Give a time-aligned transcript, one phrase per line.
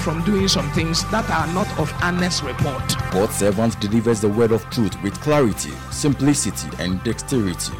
[0.00, 2.82] from doing some things that are not of honest report.
[3.10, 7.76] God's servant delivers the word of truth with clarity, simplicity, and dexterity.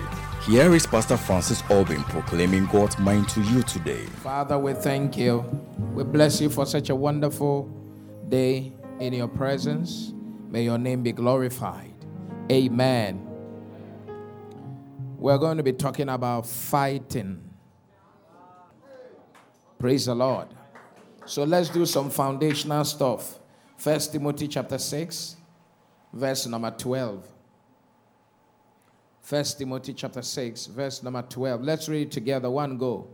[0.46, 4.04] Here is Pastor Francis Albin proclaiming God's mind to you today.
[4.22, 5.40] Father, we thank you.
[5.94, 7.68] We bless you for such a wonderful
[8.28, 10.12] day in your presence.
[10.48, 11.94] May your name be glorified.
[12.50, 13.26] Amen.
[15.18, 17.42] We're going to be talking about fighting.
[19.78, 20.48] Praise the Lord.
[21.30, 23.38] So let's do some foundational stuff.
[23.76, 25.36] First Timothy chapter 6,
[26.12, 27.24] verse number 12.
[29.20, 31.62] First Timothy chapter 6, verse number 12.
[31.62, 32.50] Let's read it together.
[32.50, 33.06] One go.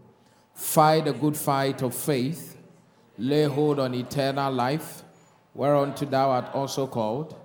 [0.55, 2.57] Fight a good fight of faith,
[3.19, 5.03] lay hold on eternal life,
[5.53, 7.37] whereunto thou art also called,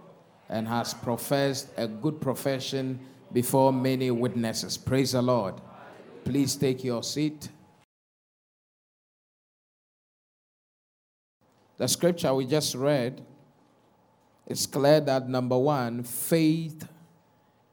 [0.47, 2.97] and hast professed a good profession
[3.33, 4.77] before many witnesses.
[4.77, 5.55] Praise the Lord.
[6.23, 7.49] Please take your seat.
[11.81, 13.25] The scripture we just read
[14.45, 16.87] is clear that number one, faith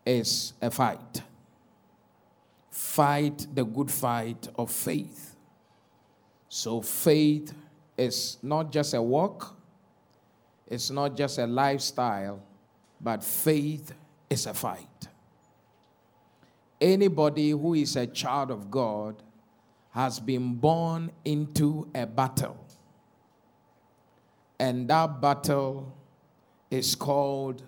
[0.06, 1.20] is a fight.
[2.70, 5.36] Fight the good fight of faith.
[6.48, 7.53] So, faith
[7.98, 9.55] is not just a walk,
[10.67, 12.42] it's not just a lifestyle,
[12.98, 13.92] but faith
[14.31, 15.09] is a fight.
[16.81, 19.23] Anybody who is a child of God
[19.91, 22.67] has been born into a battle.
[24.59, 25.97] And that battle
[26.70, 27.62] is called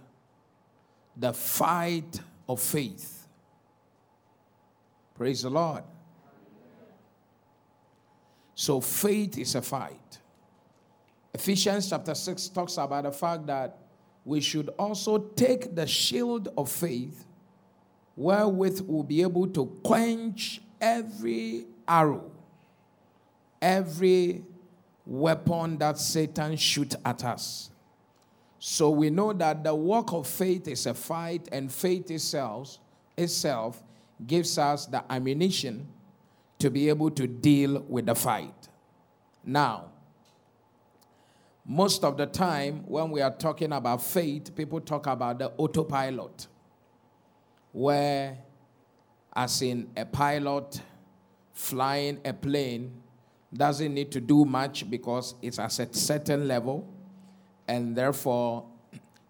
[1.17, 3.29] the fight of faith.
[5.15, 5.85] Praise the Lord.
[8.55, 10.19] So, faith is a fight.
[11.33, 13.79] Ephesians chapter 6 talks about the fact that
[14.25, 17.25] we should also take the shield of faith,
[18.17, 22.31] wherewith we'll be able to quench every arrow,
[23.63, 24.45] every
[25.11, 27.73] weapon that Satan shoot at us.
[28.61, 32.79] So we know that the work of faith is a fight, and faith itself,
[33.17, 33.83] itself
[34.25, 35.89] gives us the ammunition
[36.61, 38.69] to be able to deal with the fight.
[39.45, 39.87] Now,
[41.65, 46.47] most of the time when we are talking about faith, people talk about the autopilot,
[47.73, 48.39] where,
[49.35, 50.83] as in a pilot
[51.53, 53.03] flying a plane,
[53.53, 56.87] doesn't need to do much because it's at a certain level,
[57.67, 58.67] and therefore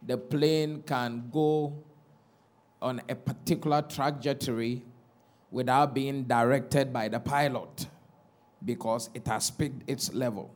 [0.06, 1.82] the plane can go
[2.82, 4.82] on a particular trajectory
[5.50, 7.86] without being directed by the pilot
[8.64, 10.50] because it has picked its level.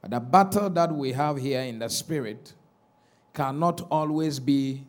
[0.00, 2.54] But the battle that we have here in the spirit
[3.34, 4.86] cannot always be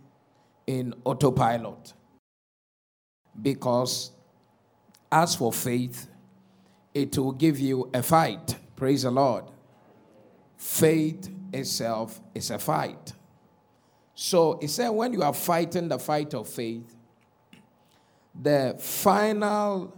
[0.66, 1.94] in autopilot
[3.42, 4.12] because
[5.12, 6.08] as for faith,
[7.02, 8.56] it will give you a fight.
[8.76, 9.46] Praise the Lord.
[10.58, 13.14] Faith itself is a fight.
[14.16, 16.96] So he said, when you are fighting the fight of faith,
[18.40, 19.94] the final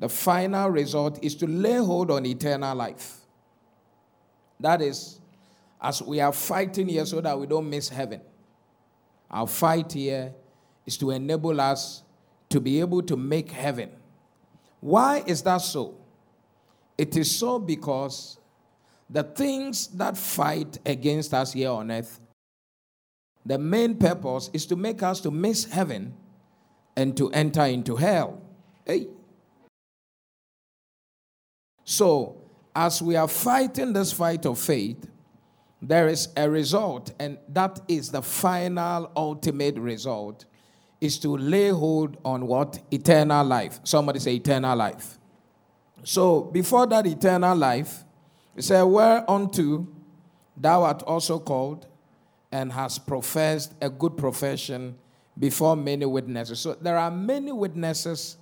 [0.00, 3.16] the final result is to lay hold on eternal life.
[4.60, 5.18] That is,
[5.82, 8.20] as we are fighting here so that we don't miss heaven.
[9.28, 10.32] Our fight here
[10.86, 12.04] is to enable us
[12.50, 13.90] to be able to make heaven.
[14.80, 15.94] Why is that so?
[16.96, 18.38] It is so because
[19.10, 22.20] the things that fight against us here on earth,
[23.44, 26.14] the main purpose is to make us to miss heaven
[26.96, 28.42] and to enter into hell.
[28.84, 29.06] Hey.
[31.84, 32.36] So,
[32.74, 35.08] as we are fighting this fight of faith,
[35.80, 40.44] there is a result, and that is the final ultimate result
[41.00, 42.80] is to lay hold on what?
[42.90, 43.80] Eternal life.
[43.84, 45.18] Somebody say eternal life.
[46.04, 48.04] So before that eternal life,
[48.54, 49.86] he said, Whereunto
[50.56, 51.86] thou art also called
[52.50, 54.96] and hast professed a good profession
[55.38, 56.60] before many witnesses.
[56.60, 58.36] So there are many witnesses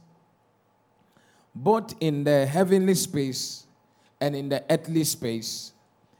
[1.54, 3.66] both in the heavenly space
[4.20, 5.72] and in the earthly space.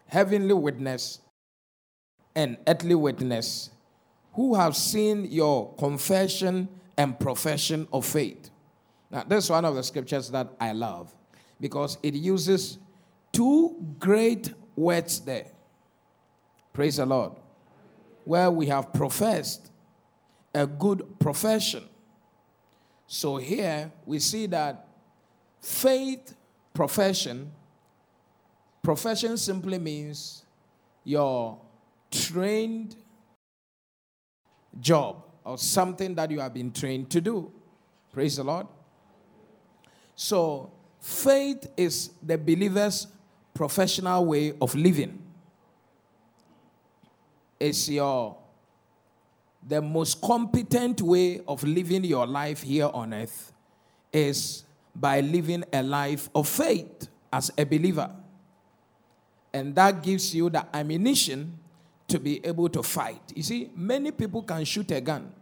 [0.09, 1.21] Heavenly witness
[2.35, 3.71] and earthly witness
[4.37, 8.51] who have seen your confession and profession of faith.
[9.11, 11.13] Now, this is one of the scriptures that I love
[11.61, 12.79] because it uses
[13.33, 15.47] two great words there.
[16.73, 17.33] Praise the Lord.
[18.27, 19.71] where we have professed
[20.53, 21.85] a good profession.
[23.07, 24.89] So here we see that
[25.61, 26.35] faith
[26.75, 27.53] profession,
[28.83, 30.45] profession simply means
[31.05, 31.61] your
[32.11, 32.97] trained
[34.81, 37.53] job or something that you have been trained to do.
[38.13, 38.67] Praise the Lord.
[40.15, 43.07] So, faith is the believer's
[43.55, 45.23] professional way of living.
[47.59, 48.37] It's your
[49.67, 53.53] the most competent way of living your life here on earth
[54.13, 54.65] is
[54.95, 58.11] by living a life of faith as a believer.
[59.53, 61.59] And that gives you the ammunition
[62.09, 63.21] to be able to fight.
[63.35, 65.33] You see, many people can shoot a gun,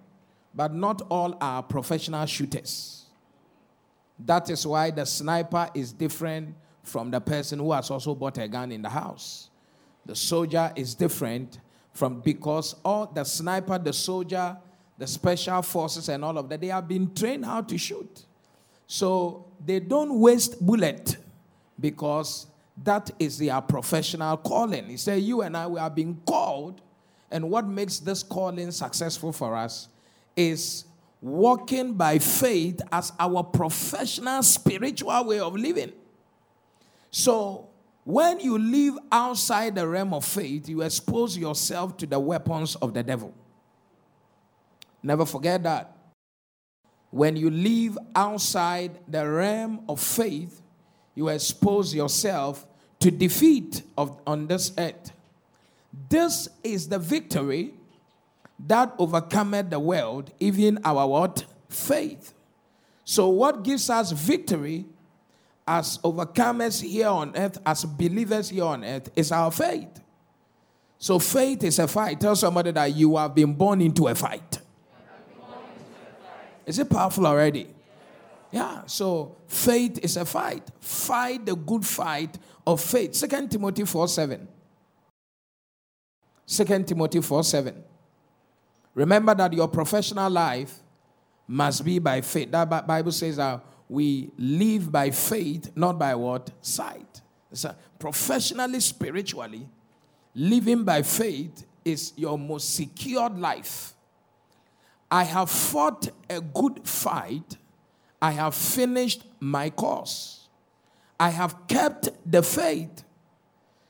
[0.54, 3.06] but not all are professional shooters.
[4.18, 8.46] That is why the sniper is different from the person who has also bought a
[8.48, 9.50] gun in the house.
[10.06, 11.58] The soldier is different
[11.92, 14.56] from because all the sniper, the soldier,
[14.98, 18.24] the special forces, and all of that, they have been trained how to shoot.
[18.86, 21.16] So they don't waste bullet
[21.80, 22.46] because
[22.82, 24.86] that is their professional calling.
[24.86, 26.80] He said, You and I, we are being called,
[27.30, 29.88] and what makes this calling successful for us
[30.36, 30.84] is
[31.20, 35.92] walking by faith as our professional spiritual way of living.
[37.10, 37.68] So,
[38.04, 42.92] when you live outside the realm of faith, you expose yourself to the weapons of
[42.92, 43.32] the devil.
[45.02, 45.96] Never forget that.
[47.10, 50.60] When you live outside the realm of faith,
[51.14, 52.66] you expose yourself
[53.00, 55.12] to defeat of, on this earth.
[56.08, 57.74] This is the victory
[58.66, 61.44] that overcometh the world, even our what?
[61.68, 62.32] Faith.
[63.04, 64.86] So, what gives us victory
[65.66, 70.00] as overcomers here on earth, as believers here on earth, is our faith.
[70.98, 72.20] So, faith is a fight.
[72.20, 74.60] Tell somebody that you have been born into a fight.
[76.64, 77.73] Is it powerful already?
[78.54, 80.62] Yeah, so faith is a fight.
[80.78, 83.16] Fight the good fight of faith.
[83.16, 84.46] Second Timothy 4 7.
[86.46, 87.82] 2 Timothy 4 7.
[88.94, 90.72] Remember that your professional life
[91.48, 92.52] must be by faith.
[92.52, 96.48] That Bible says that we live by faith, not by what?
[96.60, 97.22] Sight.
[97.52, 99.68] So professionally, spiritually,
[100.32, 103.94] living by faith is your most secured life.
[105.10, 107.56] I have fought a good fight
[108.24, 110.48] I have finished my course.
[111.20, 113.04] I have kept the faith.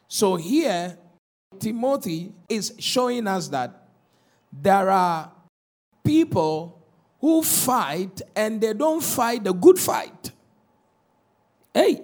[0.09, 0.99] So here,
[1.61, 3.87] Timothy is showing us that
[4.53, 5.31] there are
[6.03, 6.85] people
[7.21, 10.33] who fight and they don't fight the good fight.
[11.73, 12.03] Hey,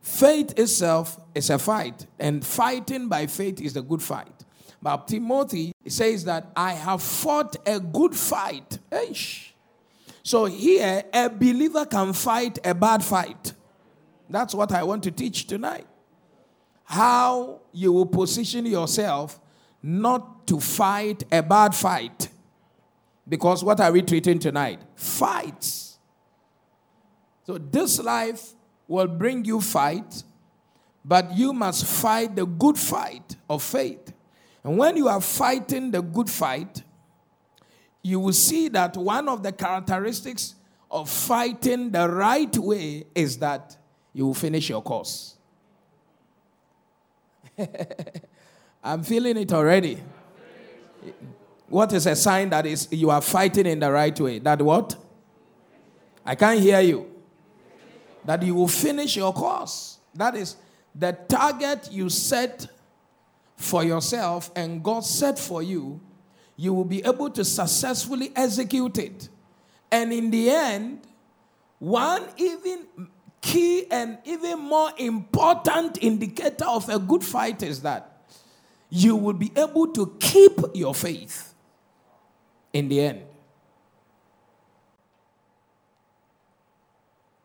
[0.00, 4.46] faith itself is a fight, and fighting by faith is the good fight.
[4.80, 8.78] But Timothy says that I have fought a good fight.
[8.90, 9.12] Hey,
[10.22, 13.54] so here, a believer can fight a bad fight.
[14.28, 15.86] That's what I want to teach tonight.
[16.84, 19.40] How you will position yourself
[19.82, 22.28] not to fight a bad fight.
[23.28, 24.80] Because what are we treating tonight?
[24.94, 25.98] Fights.
[27.44, 28.52] So this life
[28.86, 30.22] will bring you fight,
[31.04, 34.12] but you must fight the good fight of faith.
[34.62, 36.82] And when you are fighting the good fight,
[38.02, 40.54] you will see that one of the characteristics
[40.90, 43.76] of fighting the right way is that
[44.12, 45.36] you will finish your course.
[48.84, 50.02] I'm feeling it already.
[51.68, 54.38] What is a sign that is you are fighting in the right way?
[54.40, 54.96] That what?
[56.24, 57.08] I can't hear you.
[58.24, 59.98] That you will finish your course.
[60.14, 60.56] That is
[60.94, 62.66] the target you set
[63.56, 66.00] for yourself and God set for you
[66.56, 69.28] you will be able to successfully execute it.
[69.90, 71.00] And in the end,
[71.78, 72.86] one even
[73.40, 78.22] key and even more important indicator of a good fight is that
[78.88, 81.54] you will be able to keep your faith
[82.72, 83.22] in the end.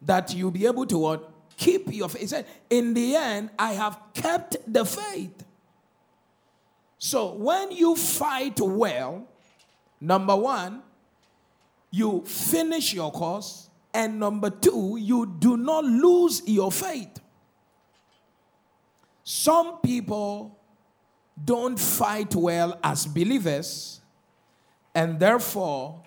[0.01, 1.31] That you'll be able to what?
[1.57, 2.21] Keep your faith.
[2.21, 5.43] He said, In the end, I have kept the faith.
[6.99, 9.27] So when you fight well,
[10.01, 10.81] number one,
[11.91, 17.19] you finish your course, and number two, you do not lose your faith.
[19.23, 20.57] Some people
[21.43, 24.01] don't fight well as believers,
[24.93, 26.03] and therefore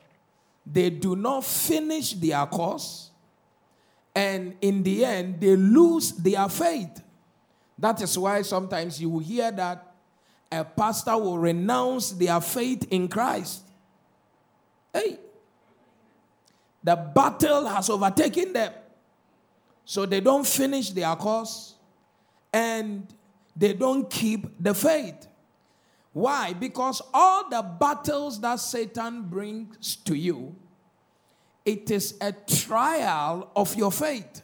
[0.67, 3.11] they do not finish their course,
[4.15, 7.03] and in the end, they lose their faith.
[7.79, 9.90] That is why sometimes you will hear that
[10.53, 13.63] a pastor will renounce their faith in Christ.
[14.93, 15.19] Hey,
[16.83, 18.73] the battle has overtaken them.
[19.85, 21.75] So they don't finish their course
[22.53, 23.07] and
[23.57, 25.27] they don't keep the faith.
[26.13, 26.53] Why?
[26.53, 30.57] Because all the battles that Satan brings to you,
[31.65, 34.43] it is a trial of your faith.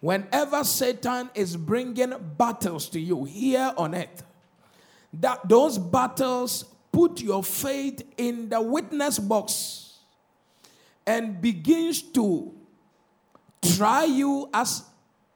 [0.00, 4.22] Whenever Satan is bringing battles to you here on earth,
[5.12, 9.98] that those battles put your faith in the witness box
[11.06, 12.52] and begins to
[13.76, 14.84] try you as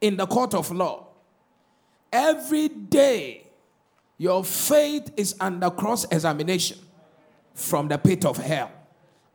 [0.01, 1.07] in the court of law.
[2.11, 3.47] Every day,
[4.17, 6.77] your faith is under cross examination
[7.55, 8.71] from the pit of hell.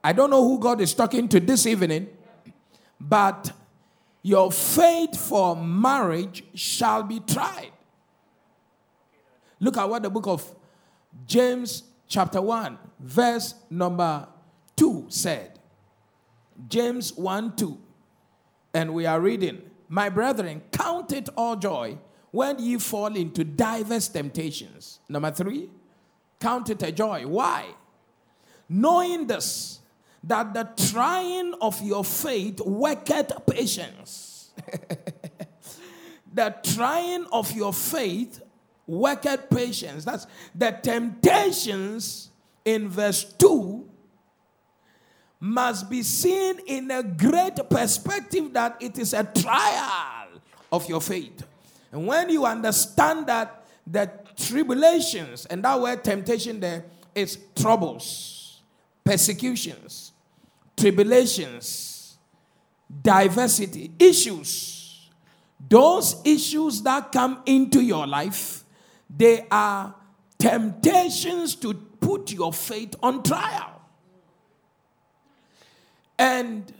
[0.02, 2.08] I don't know who God is talking to this evening,
[3.00, 3.52] but
[4.22, 7.72] your faith for marriage shall be tried.
[9.60, 10.54] Look at what the book of
[11.26, 14.26] James, chapter 1, verse number
[14.76, 15.58] 2 said.
[16.68, 17.78] James 1 2.
[18.74, 21.98] And we are reading, My brethren, count it all joy
[22.30, 25.00] when ye fall into diverse temptations.
[25.08, 25.70] Number three,
[26.38, 27.26] count it a joy.
[27.26, 27.66] Why?
[28.68, 29.80] Knowing this,
[30.24, 34.50] that the trying of your faith worketh patience.
[36.34, 38.42] the trying of your faith
[38.88, 40.04] worketh patience.
[40.04, 42.30] That's the temptations
[42.64, 43.88] in verse 2
[45.40, 50.28] must be seen in a great perspective that it is a trial
[50.72, 51.46] of your faith.
[51.92, 58.62] And when you understand that the tribulations, and that word temptation there is troubles,
[59.04, 60.12] persecutions,
[60.76, 62.18] tribulations,
[63.02, 65.08] diversity, issues,
[65.68, 68.64] those issues that come into your life,
[69.08, 69.94] they are
[70.38, 73.82] temptations to put your faith on trial.
[76.18, 76.72] And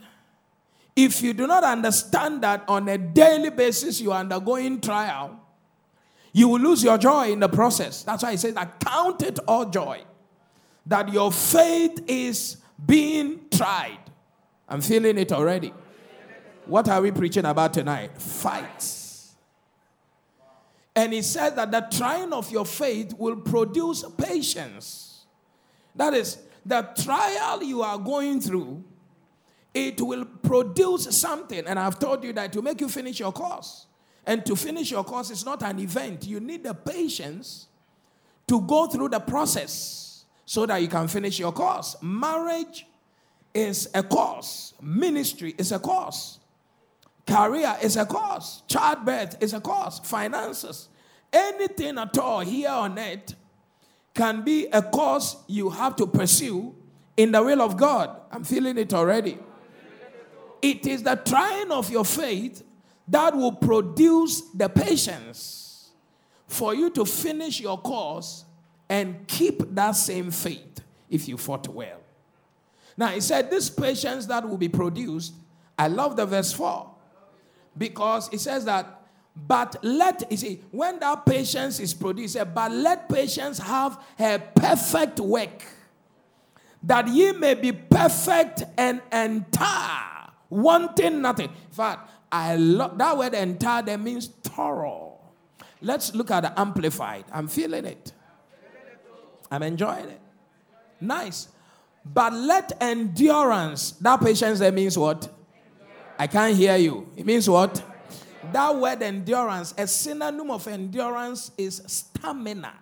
[0.95, 5.39] if you do not understand that on a daily basis you are undergoing trial,
[6.33, 8.03] you will lose your joy in the process.
[8.03, 8.83] That's why he says that
[9.21, 10.03] it all joy.
[10.85, 13.99] That your faith is being tried.
[14.67, 15.73] I'm feeling it already.
[16.65, 18.21] What are we preaching about tonight?
[18.21, 18.98] Fights.
[20.95, 25.25] And he said that the trying of your faith will produce patience.
[25.95, 28.83] That is, the trial you are going through
[29.73, 31.65] it will produce something.
[31.67, 33.85] And I've told you that to make you finish your course.
[34.25, 36.25] And to finish your course is not an event.
[36.27, 37.67] You need the patience
[38.47, 41.95] to go through the process so that you can finish your course.
[42.01, 42.85] Marriage
[43.53, 46.38] is a course, ministry is a course,
[47.25, 50.89] career is a course, childbirth is a course, finances,
[51.31, 53.35] anything at all here on earth
[54.13, 56.75] can be a course you have to pursue
[57.15, 58.19] in the will of God.
[58.31, 59.37] I'm feeling it already.
[60.61, 62.63] It is the trying of your faith
[63.07, 65.91] that will produce the patience
[66.47, 68.43] for you to finish your course
[68.89, 71.99] and keep that same faith if you fought well.
[72.97, 75.33] Now, he said, This patience that will be produced,
[75.77, 76.89] I love the verse 4
[77.77, 79.01] because it says that,
[79.35, 85.19] but let, you see, when that patience is produced, but let patience have a perfect
[85.19, 85.63] work,
[86.83, 91.49] that ye may be perfect and entire wanting nothing.
[91.49, 95.17] In fact, I love that word entire that means thorough.
[95.81, 97.25] Let's look at the amplified.
[97.31, 98.11] I'm feeling it.
[99.51, 100.21] I'm enjoying it.
[101.01, 101.47] Nice.
[102.05, 105.29] But let endurance, that patience that means what?
[106.19, 107.09] I can't hear you.
[107.15, 107.81] It means what?
[108.51, 112.73] That word endurance, a synonym of endurance is stamina.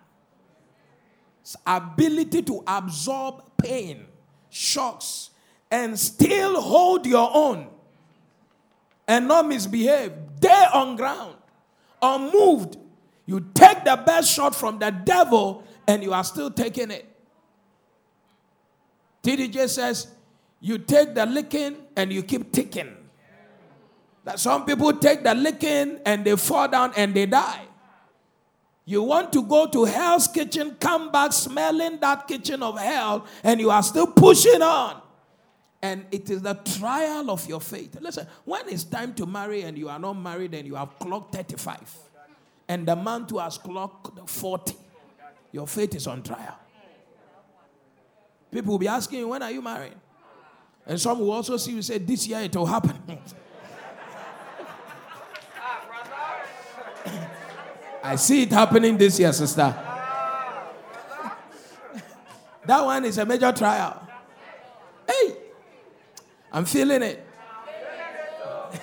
[1.40, 4.06] It's ability to absorb pain,
[4.50, 5.30] shocks,
[5.70, 7.68] and still hold your own
[9.06, 11.36] and not misbehave, there on ground,
[12.02, 12.76] unmoved.
[13.24, 17.06] You take the best shot from the devil and you are still taking it.
[19.22, 20.08] TDJ says,
[20.60, 22.97] you take the licking and you keep ticking.
[24.28, 27.62] That some people take the licking and they fall down and they die.
[28.84, 33.58] You want to go to hell's kitchen, come back smelling that kitchen of hell, and
[33.58, 35.00] you are still pushing on.
[35.80, 37.96] And it is the trial of your faith.
[38.02, 41.34] Listen, when it's time to marry and you are not married and you have clocked
[41.34, 41.96] 35,
[42.68, 44.74] and the man who has clocked 40,
[45.52, 46.58] your faith is on trial.
[48.50, 49.96] People will be asking you, when are you married?
[50.86, 53.00] And some will also see you say, this year it will happen.
[58.08, 59.74] I see it happening this year, sister.
[62.64, 64.08] That one is a major trial.
[65.06, 65.36] Hey,
[66.50, 67.26] I'm feeling it.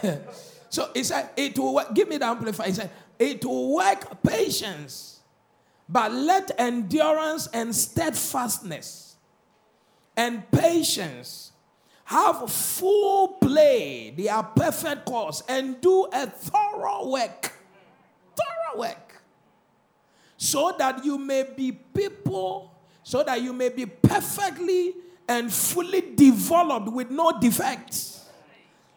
[0.69, 1.91] so he said, it will work.
[1.95, 2.67] Give me the amplifier.
[2.67, 5.21] He said, it will work patience,
[5.89, 9.15] but let endurance and steadfastness
[10.15, 11.51] and patience
[12.03, 17.53] have full play their perfect course and do a thorough work.
[18.35, 19.04] Thorough work.
[20.45, 22.71] So that you may be people,
[23.01, 24.93] so that you may be perfectly
[25.27, 28.29] and fully developed with no defects,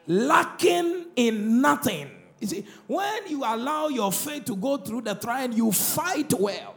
[0.07, 2.11] lacking in nothing.
[2.39, 6.75] You see, when you allow your faith to go through the trial, you fight well.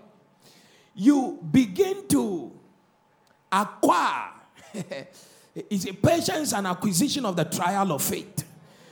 [0.95, 2.53] You begin to
[3.51, 4.29] acquire.
[5.53, 8.45] it's a patience and acquisition of the trial of faith.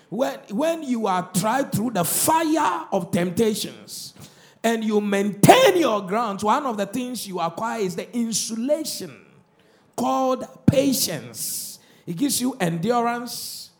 [0.09, 4.13] When, when you are tried through the fire of temptations
[4.63, 9.15] and you maintain your grounds, one of the things you acquire is the insulation
[9.95, 11.79] called patience.
[12.05, 13.71] It gives you endurance,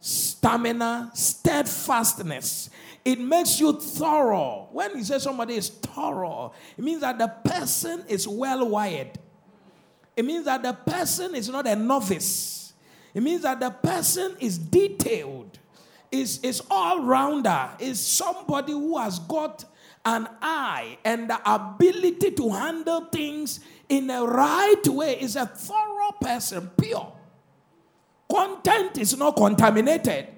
[0.00, 2.70] stamina, steadfastness.
[3.04, 4.68] It makes you thorough.
[4.72, 9.18] When you say somebody is thorough, it means that the person is well wired.
[10.16, 12.72] It means that the person is not a novice.
[13.14, 15.58] It means that the person is detailed,
[16.12, 19.64] is, is all rounder, is somebody who has got
[20.04, 26.12] an eye and the ability to handle things in a right way is a thorough
[26.20, 27.12] person, pure.
[28.30, 30.28] Content is not contaminated.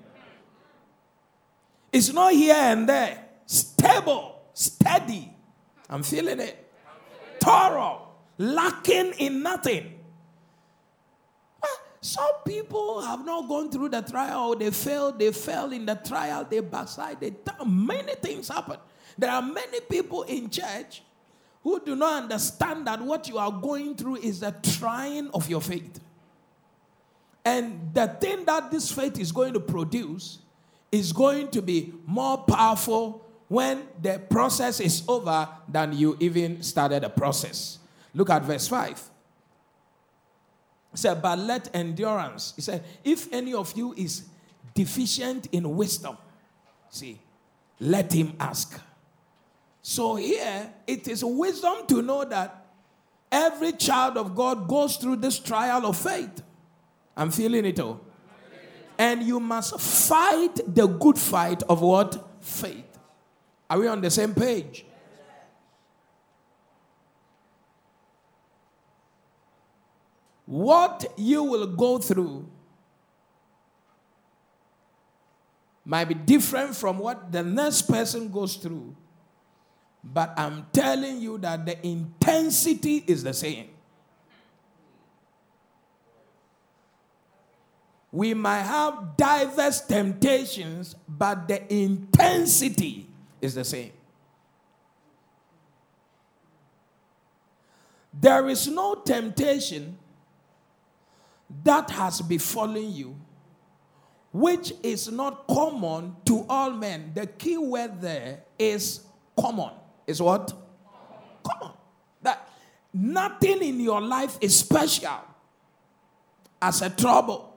[1.92, 3.24] It's not here and there.
[3.46, 5.30] Stable, steady.
[5.88, 6.72] I'm feeling it.
[7.38, 9.98] Thorough, lacking in nothing.
[12.00, 14.56] Some people have not gone through the trial.
[14.56, 15.20] They failed.
[15.20, 16.44] They fell in the trial.
[16.50, 17.20] They backslide.
[17.20, 17.32] They
[17.64, 18.78] many things happen.
[19.18, 21.02] There are many people in church
[21.62, 25.60] who do not understand that what you are going through is the trying of your
[25.60, 26.00] faith.
[27.44, 30.38] And the thing that this faith is going to produce
[30.90, 37.02] is going to be more powerful when the process is over than you even started
[37.02, 37.78] the process.
[38.14, 39.10] Look at verse 5.
[40.92, 42.52] He said, But let endurance.
[42.54, 44.24] He said, If any of you is
[44.74, 46.16] deficient in wisdom,
[46.90, 47.18] see,
[47.80, 48.80] let him ask.
[49.82, 52.66] So here, it is wisdom to know that
[53.30, 56.42] every child of God goes through this trial of faith.
[57.16, 58.00] I'm feeling it all.
[58.96, 62.28] And you must fight the good fight of what?
[62.40, 62.98] Faith.
[63.68, 64.86] Are we on the same page?
[70.46, 72.48] What you will go through
[75.84, 78.94] might be different from what the next person goes through.
[80.04, 83.68] But I'm telling you that the intensity is the same.
[88.10, 93.08] We might have diverse temptations, but the intensity
[93.40, 93.92] is the same.
[98.12, 99.96] There is no temptation
[101.64, 103.16] that has befallen you
[104.32, 107.12] which is not common to all men.
[107.14, 109.00] The key word there is
[109.38, 109.72] common.
[110.06, 110.52] Is what?
[111.42, 111.74] Common.
[112.22, 112.48] That
[112.92, 115.20] nothing in your life is special
[116.60, 117.52] as a trouble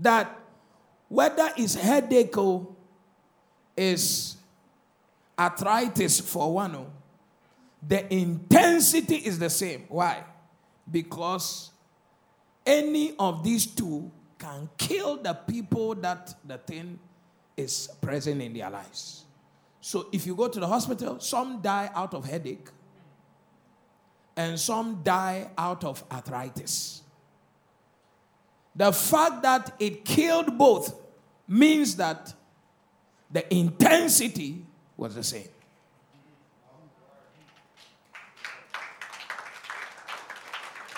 [0.00, 0.36] that
[1.08, 2.68] whether it's headache or
[3.76, 4.36] is
[5.38, 6.86] arthritis for one,
[7.86, 9.84] the intensity is the same.
[9.88, 10.24] Why?
[10.90, 11.70] Because
[12.66, 16.98] any of these two can kill the people that the thing
[17.56, 19.24] is present in their lives.
[19.80, 22.68] So if you go to the hospital, some die out of headache
[24.36, 27.02] and some die out of arthritis.
[28.76, 30.94] The fact that it killed both
[31.48, 32.32] means that
[33.30, 34.64] the intensity
[34.96, 35.48] was the same.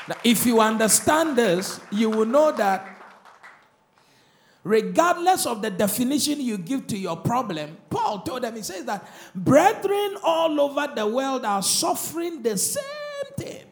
[0.09, 2.92] Now, if you understand this, you will know that
[4.64, 9.09] regardless of the definition you give to your problem, Paul told them, he says that
[9.35, 12.83] brethren all over the world are suffering the same
[13.37, 13.64] thing.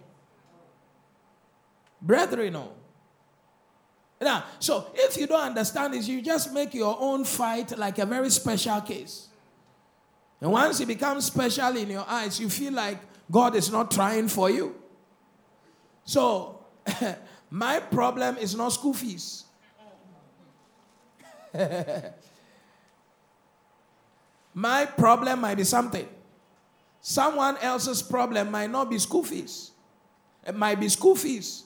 [2.02, 2.72] Brethren, oh.
[4.20, 8.06] Now, so if you don't understand this, you just make your own fight like a
[8.06, 9.28] very special case.
[10.40, 12.98] And once it becomes special in your eyes, you feel like
[13.30, 14.74] God is not trying for you.
[16.04, 16.64] So,
[17.50, 19.44] my problem is not school fees.
[24.54, 26.08] my problem might be something.
[27.00, 29.70] Someone else's problem might not be school fees.
[30.46, 31.64] It might be school fees.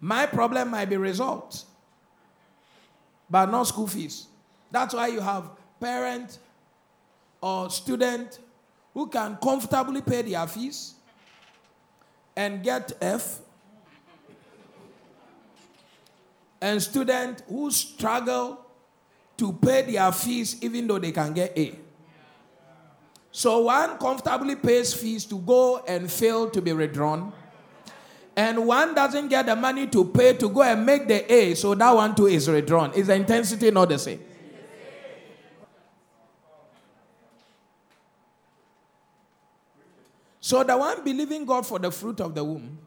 [0.00, 1.66] My problem might be results,
[3.30, 4.26] but not school fees.
[4.70, 6.38] That's why you have parent
[7.40, 8.38] or student
[8.92, 10.94] who can comfortably pay their fees
[12.36, 13.40] and get F,
[16.64, 18.58] and student who struggle
[19.36, 21.78] to pay their fees even though they can get A.
[23.30, 27.34] So one comfortably pays fees to go and fail to be redrawn.
[28.34, 31.74] And one doesn't get the money to pay to go and make the A, so
[31.74, 32.94] that one too is redrawn.
[32.94, 34.20] Is the intensity not the same?
[40.40, 42.78] So the one believing God for the fruit of the womb,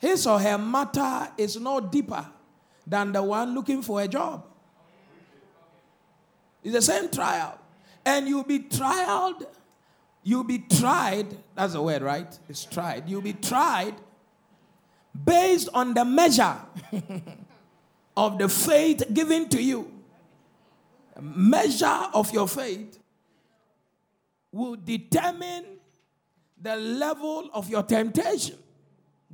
[0.00, 2.26] his or her matter is no deeper
[2.86, 4.46] than the one looking for a job.
[6.64, 7.58] It's the same trial.
[8.04, 9.46] And you'll be trialed,
[10.22, 12.38] you'll be tried, that's the word, right?
[12.48, 13.08] It's tried.
[13.08, 13.94] You'll be tried
[15.22, 16.56] based on the measure
[18.16, 19.92] of the faith given to you.
[21.20, 22.98] measure of your faith
[24.50, 25.64] will determine
[26.58, 28.56] the level of your temptation.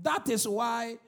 [0.02, 0.98] That is why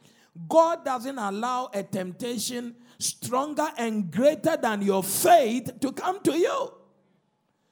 [0.49, 6.73] God doesn't allow a temptation stronger and greater than your faith to come to you.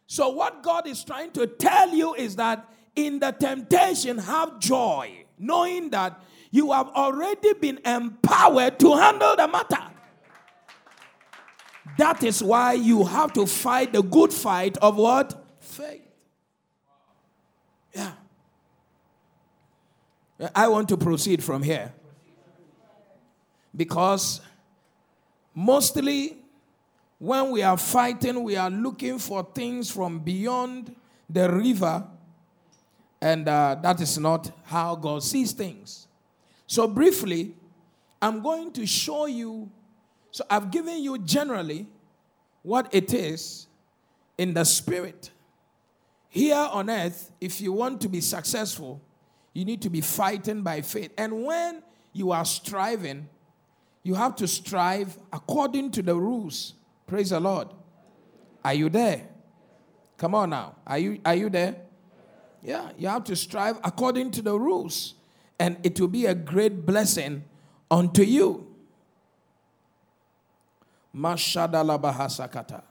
[0.07, 5.25] So, what God is trying to tell you is that in the temptation, have joy,
[5.39, 9.83] knowing that you have already been empowered to handle the matter.
[11.99, 15.45] That is why you have to fight the good fight of what?
[15.61, 16.03] Faith.
[17.95, 18.13] Yeah.
[20.55, 21.93] I want to proceed from here.
[23.75, 24.41] Because
[25.55, 26.39] mostly
[27.19, 30.95] when we are fighting, we are looking for things from beyond
[31.29, 32.07] the river,
[33.21, 36.07] and uh, that is not how God sees things.
[36.67, 37.55] So, briefly,
[38.21, 39.71] I'm going to show you.
[40.31, 41.87] So, I've given you generally
[42.63, 43.67] what it is
[44.37, 45.31] in the spirit.
[46.29, 49.01] Here on earth, if you want to be successful,
[49.57, 51.13] you need to be fighting by faith.
[51.17, 53.29] And when you are striving,
[54.03, 56.75] you have to strive according to the rules
[57.07, 57.69] Praise the Lord.
[58.65, 59.29] Are you there?
[60.17, 60.75] Come on now.
[60.87, 61.77] Are you are you there?
[62.63, 65.15] Yeah, you have to strive according to the rules
[65.59, 67.45] and it will be a great blessing
[67.91, 68.67] unto you.
[71.15, 72.83] Mashadalabahasakata.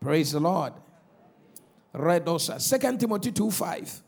[0.00, 0.72] Praise the Lord.
[1.92, 2.60] Read Redosa.
[2.60, 4.02] Second Timothy 2 5.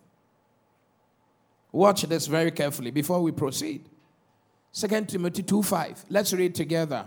[1.73, 3.89] Watch this very carefully before we proceed.
[4.71, 6.05] Second Timothy 2 5.
[6.11, 7.07] Let's read together.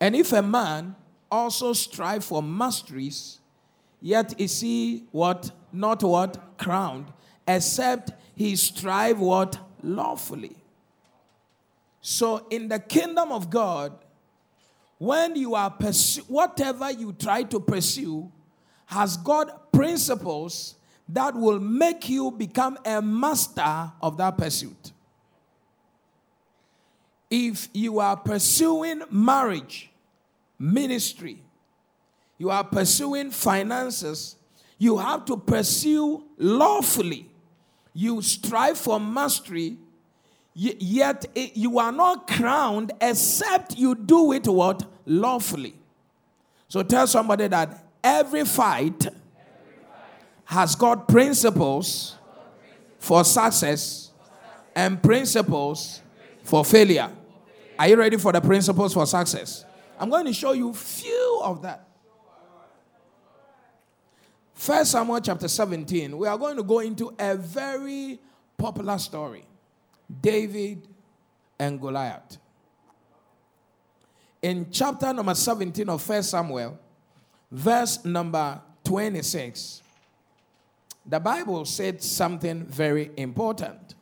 [0.00, 0.96] And if a man
[1.30, 3.40] also strive for masteries,
[4.00, 5.50] yet is he what?
[5.72, 6.56] Not what?
[6.56, 7.12] Crowned,
[7.46, 9.58] except he strive what?
[9.82, 10.56] Lawfully.
[12.00, 13.92] So in the kingdom of God,
[14.98, 18.32] when you are pursue, whatever you try to pursue
[18.86, 20.74] has God principles
[21.08, 24.92] that will make you become a master of that pursuit.
[27.30, 29.90] If you are pursuing marriage,
[30.58, 31.42] ministry,
[32.38, 34.36] you are pursuing finances,
[34.78, 37.28] you have to pursue lawfully.
[37.92, 39.76] You strive for mastery,
[40.54, 44.84] yet you are not crowned except you do it what?
[45.04, 45.74] Lawfully.
[46.68, 49.08] So tell somebody that every fight
[50.48, 52.16] has got principles
[52.98, 54.12] for success
[54.74, 56.00] and principles
[56.42, 57.10] for failure.
[57.78, 59.66] Are you ready for the principles for success?
[60.00, 61.86] I'm going to show you few of that.
[64.54, 68.18] First Samuel chapter 17, we are going to go into a very
[68.56, 69.44] popular story
[70.22, 70.88] David
[71.58, 72.38] and Goliath.
[74.40, 76.78] In chapter number 17 of First Samuel,
[77.50, 79.82] verse number 26,
[81.08, 83.94] the Bible said something very important.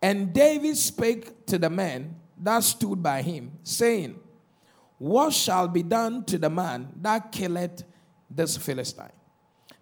[0.00, 4.18] And David spake to the man that stood by him, saying,
[4.96, 7.84] What shall be done to the man that killeth
[8.30, 9.12] this Philistine,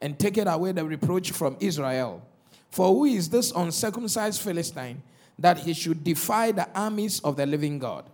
[0.01, 2.27] and taketh away the reproach from Israel?
[2.71, 5.01] For who is this uncircumcised Philistine
[5.39, 8.11] that he should defy the armies of the living God?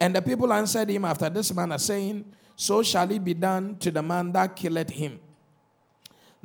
[0.00, 2.24] And the people answered him after this manner, saying,
[2.56, 5.20] So shall it be done to the man that killeth him.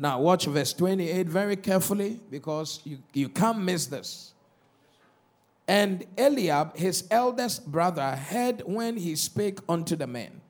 [0.02, 4.34] Now, watch verse 28 very carefully because you, you can't miss this.
[5.68, 10.42] And Eliab, his eldest brother, heard when he spake unto the men.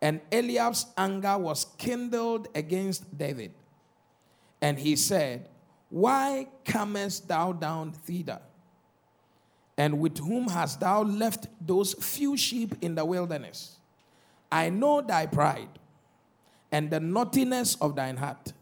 [0.00, 3.52] And Eliab's anger was kindled against David.
[4.62, 5.50] And he said,
[5.90, 8.40] Why comest thou down thither?
[9.76, 13.76] And with whom hast thou left those few sheep in the wilderness?
[14.50, 15.78] I know thy pride
[16.72, 18.54] and the naughtiness of thine heart.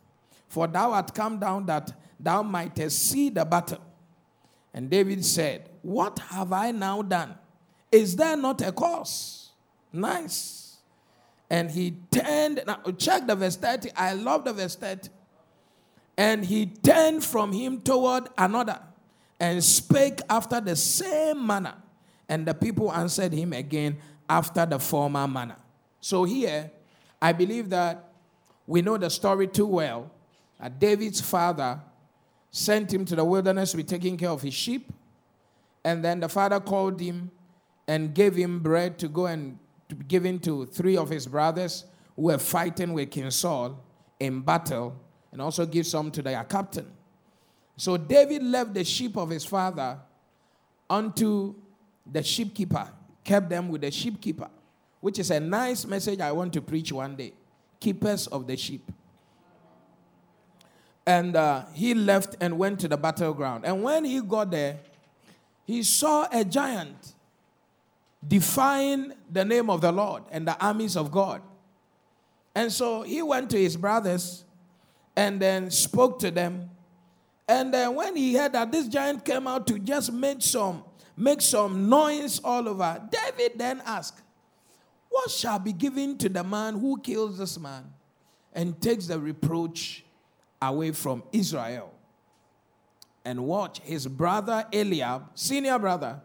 [0.50, 3.80] For thou art come down that thou mightest see the battle.
[4.74, 7.36] And David said, What have I now done?
[7.90, 9.50] Is there not a cause?
[9.92, 10.76] Nice.
[11.48, 13.90] And he turned, now check the verse 30.
[13.96, 15.08] I love the verse 30.
[16.16, 18.80] And he turned from him toward another
[19.38, 21.74] and spake after the same manner.
[22.28, 25.56] And the people answered him again after the former manner.
[26.00, 26.70] So here,
[27.22, 28.12] I believe that
[28.66, 30.10] we know the story too well.
[30.60, 31.80] That David's father
[32.50, 34.92] sent him to the wilderness to be taking care of his sheep.
[35.84, 37.30] And then the father called him
[37.88, 41.84] and gave him bread to go and to be given to three of his brothers
[42.14, 43.82] who were fighting with King Saul
[44.20, 44.94] in battle,
[45.32, 46.86] and also give some to their captain.
[47.76, 49.98] So David left the sheep of his father
[50.88, 51.54] unto
[52.04, 52.90] the sheepkeeper,
[53.24, 54.50] kept them with the sheepkeeper,
[55.00, 57.32] which is a nice message I want to preach one day.
[57.80, 58.92] Keepers of the sheep.
[61.06, 63.64] And uh, he left and went to the battleground.
[63.64, 64.78] And when he got there,
[65.64, 67.14] he saw a giant
[68.26, 71.42] defying the name of the Lord and the armies of God.
[72.54, 74.44] And so he went to his brothers
[75.16, 76.70] and then spoke to them
[77.50, 80.84] and then when he heard that this giant came out to just make some
[81.16, 84.22] make some noise all over, David then asked,
[85.08, 87.92] What shall be given to the man who kills this man
[88.52, 90.04] and takes the reproach
[90.60, 91.92] away from Israel?
[93.24, 96.20] And watch, his brother Eliab, senior brother,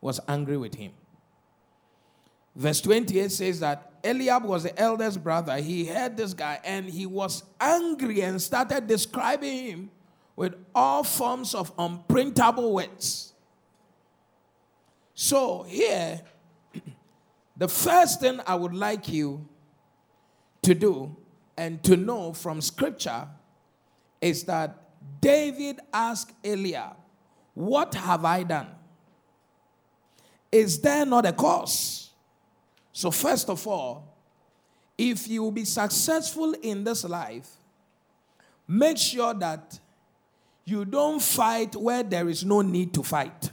[0.00, 0.92] was angry with him.
[2.54, 5.56] Verse 28 says that Eliab was the eldest brother.
[5.56, 9.90] He heard this guy and he was angry and started describing him
[10.36, 13.32] with all forms of unprintable words.
[15.14, 16.20] So, here,
[17.56, 19.46] the first thing I would like you
[20.62, 21.16] to do
[21.56, 23.28] and to know from scripture
[24.22, 24.78] is that
[25.20, 26.96] David asked Eliab,
[27.52, 28.68] What have I done?
[30.50, 32.10] Is there not a cause?
[32.92, 34.16] So, first of all,
[34.96, 37.48] if you will be successful in this life,
[38.68, 39.78] make sure that
[40.64, 43.50] you don't fight where there is no need to fight.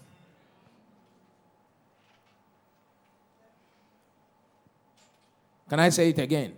[5.68, 6.54] Can I say it again?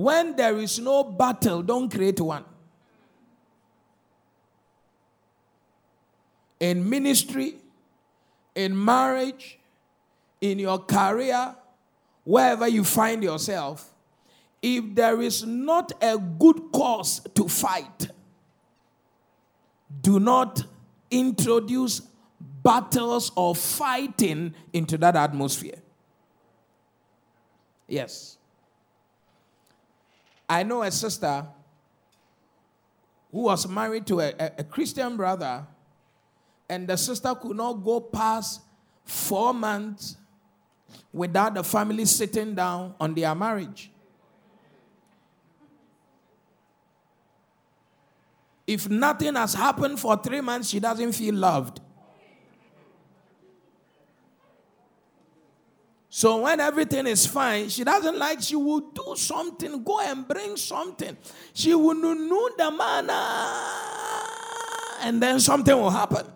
[0.00, 2.46] When there is no battle, don't create one.
[6.58, 7.56] In ministry,
[8.54, 9.58] in marriage,
[10.40, 11.54] in your career,
[12.24, 13.90] wherever you find yourself,
[14.62, 18.08] if there is not a good cause to fight,
[20.00, 20.62] do not
[21.10, 22.00] introduce
[22.62, 25.82] battles or fighting into that atmosphere.
[27.86, 28.38] Yes.
[30.50, 31.46] I know a sister
[33.30, 35.64] who was married to a, a, a, Christian brother,
[36.68, 38.60] and the sister could not go past
[39.04, 40.16] four months
[41.12, 43.92] without the family sitting down on their marriage.
[48.66, 51.80] If nothing has happened for three months, she doesn't feel loved.
[56.12, 60.56] So when everything is fine, she doesn't like, she will do something, go and bring
[60.56, 61.16] something.
[61.54, 63.12] She will know the manner,
[65.02, 66.26] and then something will happen.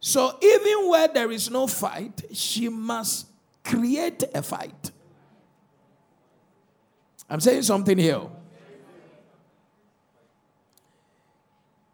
[0.00, 3.26] So even where there is no fight, she must
[3.62, 4.90] create a fight.
[7.28, 8.22] I'm saying something here.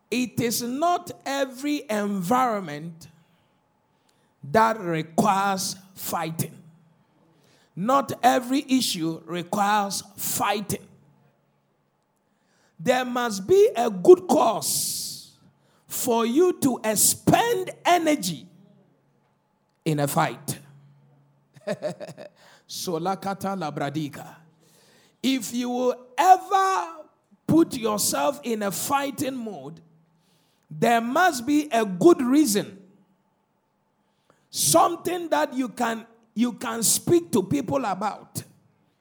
[0.09, 3.09] It is not every environment
[4.45, 6.55] that requires fighting.
[7.75, 10.87] Not every issue requires fighting.
[12.81, 15.33] There must be a good cause
[15.87, 18.47] for you to expend energy
[19.85, 20.59] in a fight.
[22.69, 24.37] Solakata labradika.
[25.23, 27.05] If you will ever
[27.47, 29.81] put yourself in a fighting mode,
[30.71, 32.78] there must be a good reason.
[34.51, 38.45] Something that you can you can speak to people about.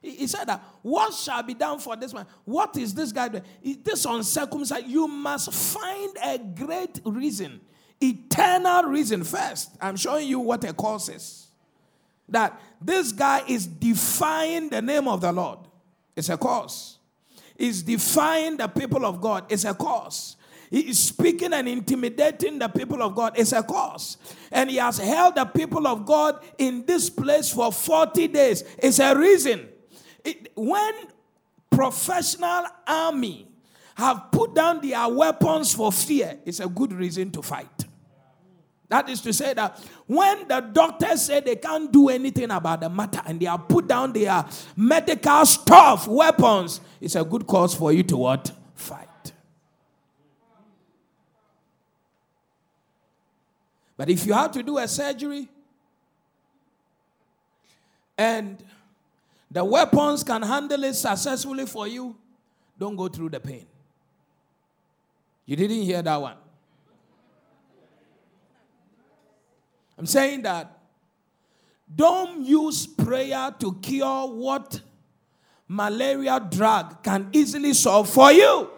[0.00, 2.26] He said that what shall be done for this man?
[2.44, 3.44] What is this guy doing?
[3.62, 4.86] Is this uncircumcised?
[4.86, 7.60] You must find a great reason,
[8.00, 9.70] eternal reason first.
[9.80, 11.48] I'm showing you what a cause is.
[12.28, 15.60] That this guy is defying the name of the Lord.
[16.14, 16.98] It's a cause.
[17.56, 19.46] He's defying the people of God.
[19.48, 20.36] It's a cause.
[20.70, 23.34] He is speaking and intimidating the people of God.
[23.36, 24.18] It's a cause.
[24.52, 28.64] And he has held the people of God in this place for 40 days.
[28.78, 29.68] It's a reason.
[30.24, 30.94] It, when
[31.70, 33.48] professional army
[33.96, 37.86] have put down their weapons for fear, it's a good reason to fight.
[38.88, 42.88] That is to say that when the doctors say they can't do anything about the
[42.88, 44.44] matter and they have put down their
[44.76, 48.50] medical stuff, weapons, it's a good cause for you to what?
[48.74, 49.07] Fight.
[53.98, 55.48] But if you have to do a surgery
[58.16, 58.62] and
[59.50, 62.16] the weapons can handle it successfully for you,
[62.78, 63.66] don't go through the pain.
[65.44, 66.36] You didn't hear that one.
[69.98, 70.78] I'm saying that
[71.92, 74.80] don't use prayer to cure what
[75.66, 78.70] malaria drug can easily solve for you.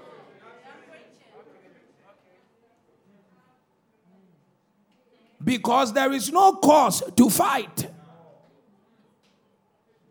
[5.43, 7.89] Because there is no cause to fight.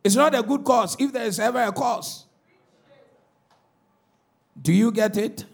[0.03, 2.25] It's not a good cause if there is ever a cause.
[4.59, 5.45] Do you get it?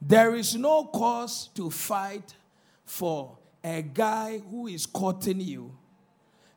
[0.00, 2.34] There is no cause to fight
[2.84, 5.76] for a guy who is courting you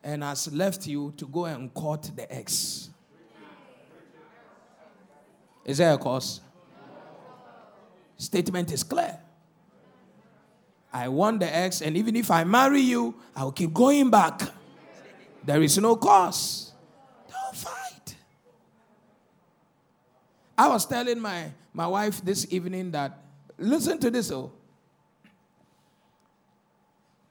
[0.04, 2.90] and has left you to go and court the ex.
[5.66, 6.42] Is there a cause?
[8.22, 9.18] Statement is clear.
[10.94, 14.42] I want the ex, and even if I marry you, I will keep going back.
[15.44, 16.72] There is no cause.
[17.30, 18.16] Don't fight.
[20.58, 23.22] I was telling my, my wife this evening that
[23.62, 24.52] Listen to this, oh.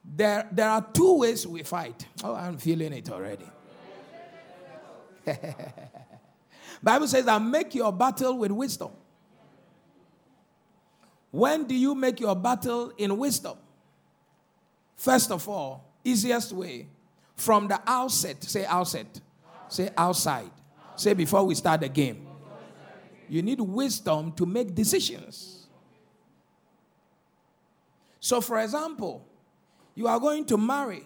[0.04, 2.06] There, there are two ways we fight.
[2.22, 3.46] Oh, I'm feeling it already.
[6.82, 8.90] Bible says that make your battle with wisdom.
[11.30, 13.56] When do you make your battle in wisdom?
[14.96, 16.88] First of all, easiest way
[17.36, 18.42] from the outset.
[18.42, 19.20] Say outset.
[19.68, 20.50] Say outside.
[20.96, 22.26] Say before we start the game.
[23.28, 25.68] You need wisdom to make decisions.
[28.18, 29.24] So, for example,
[29.94, 31.04] you are going to marry.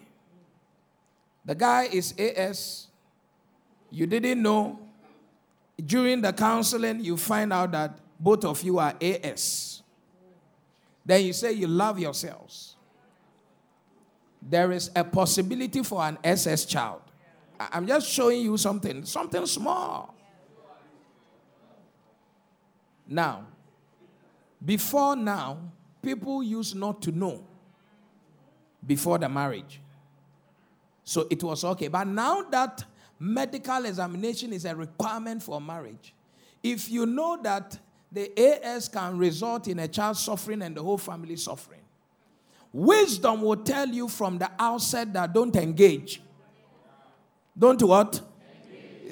[1.45, 2.89] The guy is AS.
[3.91, 4.81] You didn't know.
[5.85, 9.74] During the counseling, you find out that both of you are AS.
[11.05, 12.77] Then you say you love yourselves.
[14.41, 17.03] There is a possibility for an SS child.
[17.59, 20.15] I'm just showing you something, something small.
[23.07, 23.47] Now,
[24.65, 25.59] before now,
[26.03, 27.45] people used not to know
[28.87, 29.81] before the marriage.
[31.05, 31.89] So it was okay.
[31.89, 32.85] But now that
[33.19, 36.15] medical examination is a requirement for marriage,
[36.63, 37.79] if you know that
[38.15, 41.81] the AS can result in a child suffering and the whole family suffering,
[42.73, 46.23] wisdom will tell you from the outset that don't engage.
[47.59, 48.21] Don't what?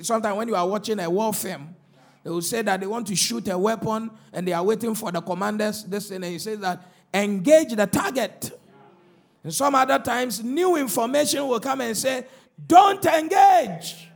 [0.03, 1.75] Sometimes when you are watching a war film,
[2.23, 5.11] they will say that they want to shoot a weapon and they are waiting for
[5.11, 5.83] the commanders.
[5.83, 8.57] This and he says that engage the target.
[9.43, 12.25] And some other times, new information will come and say,
[12.69, 14.09] don't engage.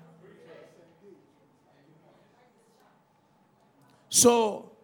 [4.08, 4.75] So,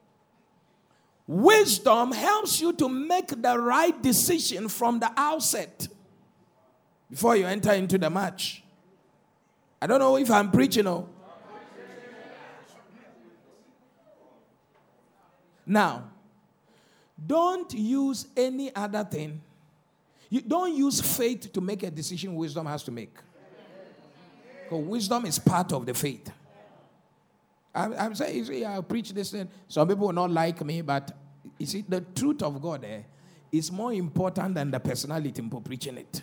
[1.27, 5.89] wisdom helps you to make the right decision from the outset
[7.11, 8.63] before you enter into the match.
[9.81, 11.09] I don't know if I'm preaching or.
[15.65, 16.05] Now,
[17.25, 19.41] don't use any other thing.
[20.29, 23.15] You don't use faith to make a decision wisdom has to make.
[24.65, 26.31] Because wisdom is part of the faith.
[27.75, 31.13] I'm, I'm saying, see, I preach this, and some people will not like me, but
[31.59, 33.03] you see, the truth of God eh,
[33.51, 36.23] is more important than the personality in preaching it.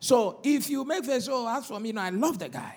[0.00, 2.76] So if you make this, oh, as for me, you know, I love the guy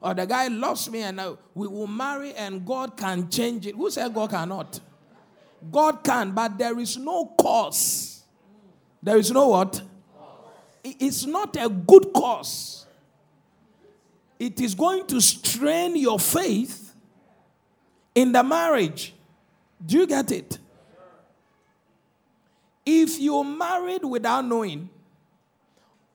[0.00, 3.74] or the guy loves me and uh, we will marry and God can change it.
[3.74, 4.80] Who said God cannot?
[5.70, 8.24] God can, but there is no cause.
[9.02, 9.80] There is no what?
[10.82, 12.86] It's not a good cause.
[14.38, 16.94] It is going to strain your faith
[18.14, 19.14] in the marriage.
[19.84, 20.58] Do you get it?
[22.84, 24.90] If you married without knowing,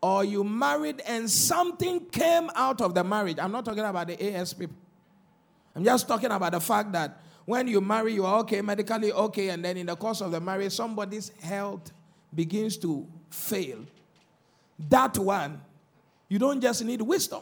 [0.02, 3.38] or you married and something came out of the marriage.
[3.40, 4.76] I'm not talking about the AS people.
[5.76, 9.50] I'm just talking about the fact that when you marry, you are okay, medically okay,
[9.50, 11.92] and then in the course of the marriage, somebody's health
[12.34, 13.80] begins to fail.
[14.90, 15.62] That one,
[16.30, 17.42] You don't just need wisdom.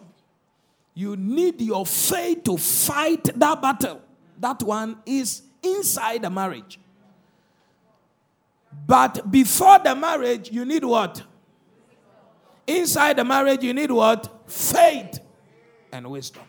[0.94, 4.02] You need your faith to fight that battle.
[4.40, 6.80] That one is inside the marriage.
[8.88, 11.24] But before the marriage, you need what?
[12.68, 14.50] Inside the marriage, you need what?
[14.50, 15.20] Faith
[15.92, 16.44] and wisdom.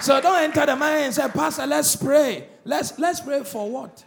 [0.00, 2.48] So don't enter the marriage and say, Pastor, let's pray.
[2.64, 4.04] Let's let's pray for what?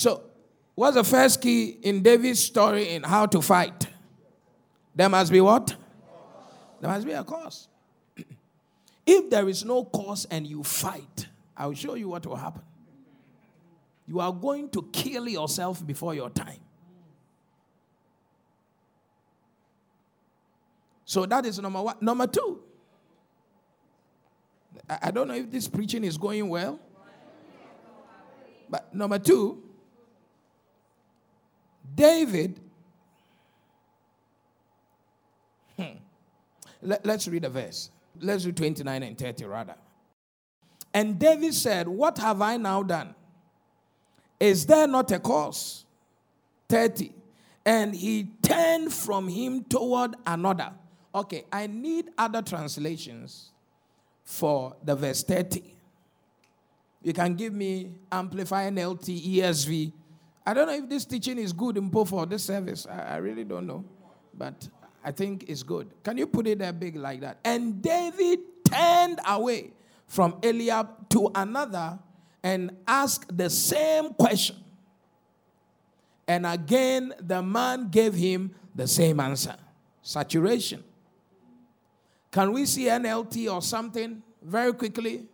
[0.00, 0.22] So,
[0.76, 3.86] what's the first key in David's story in how to fight?
[4.94, 5.76] There must be what?
[6.80, 7.68] There must be a cause.
[9.06, 12.62] if there is no cause and you fight, I will show you what will happen.
[14.06, 16.60] You are going to kill yourself before your time.
[21.04, 21.96] So that is number one.
[22.00, 22.62] Number two,
[24.88, 26.80] I don't know if this preaching is going well.
[28.70, 29.64] But number two,
[31.94, 32.60] David,
[35.76, 35.84] hmm.
[36.82, 37.90] Let, us read a verse.
[38.20, 39.74] Let's do 29 and 30 rather.
[40.92, 43.14] And David said, What have I now done?
[44.38, 45.84] Is there not a cause?
[46.68, 47.12] 30.
[47.64, 50.72] And he turned from him toward another.
[51.14, 53.50] Okay, I need other translations
[54.24, 55.62] for the verse 30.
[57.02, 59.92] You can give me Amplify NLT, ESV,
[60.46, 62.86] I don't know if this teaching is good in for this service.
[62.90, 63.84] I, I really don't know.
[64.32, 64.68] But
[65.04, 65.90] I think it's good.
[66.02, 67.38] Can you put it there big like that?
[67.44, 69.72] And David turned away
[70.06, 71.98] from Eliab to another
[72.42, 74.56] and asked the same question.
[76.26, 79.56] And again, the man gave him the same answer
[80.02, 80.82] saturation.
[82.30, 85.26] Can we see NLT or something very quickly?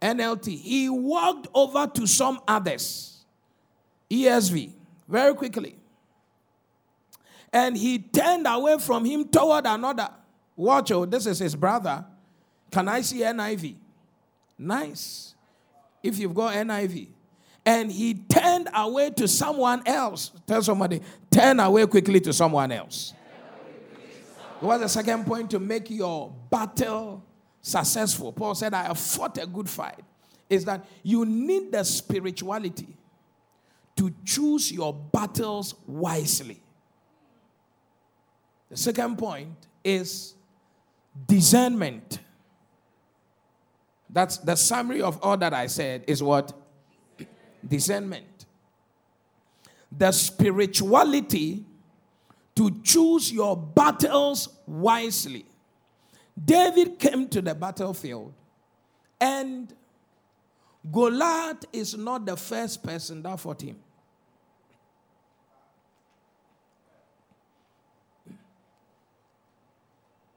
[0.00, 0.58] NLT.
[0.58, 3.19] He walked over to some others
[4.10, 4.72] ESV,
[5.08, 5.76] very quickly.
[7.52, 10.10] And he turned away from him toward another.
[10.56, 12.04] Watch, oh, this is his brother.
[12.70, 13.76] Can I see NIV?
[14.58, 15.34] Nice.
[16.02, 17.08] If you've got NIV.
[17.64, 20.32] And he turned away to someone else.
[20.46, 21.00] Tell somebody,
[21.30, 23.14] turn away quickly to someone else.
[24.60, 27.24] What's the second point to make your battle
[27.62, 28.32] successful?
[28.32, 30.00] Paul said, I have fought a good fight.
[30.48, 32.96] Is that you need the spirituality
[33.96, 36.60] to choose your battles wisely.
[38.70, 40.34] The second point is
[41.26, 42.20] discernment.
[44.08, 46.52] That's the summary of all that I said is what?
[47.66, 48.46] Discernment.
[49.96, 51.64] The spirituality
[52.56, 55.46] to choose your battles wisely.
[56.42, 58.32] David came to the battlefield
[59.20, 59.74] and
[60.88, 63.76] Goliath is not the first person that fought him.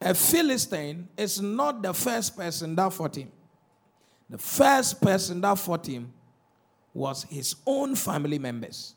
[0.02, 3.32] A Philistine is not the first person that fought him.
[4.30, 6.12] The first person that fought him
[6.94, 8.96] was his own family members.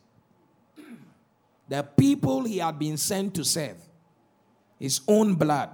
[1.69, 3.77] The people he had been sent to serve,
[4.81, 5.71] his own blood.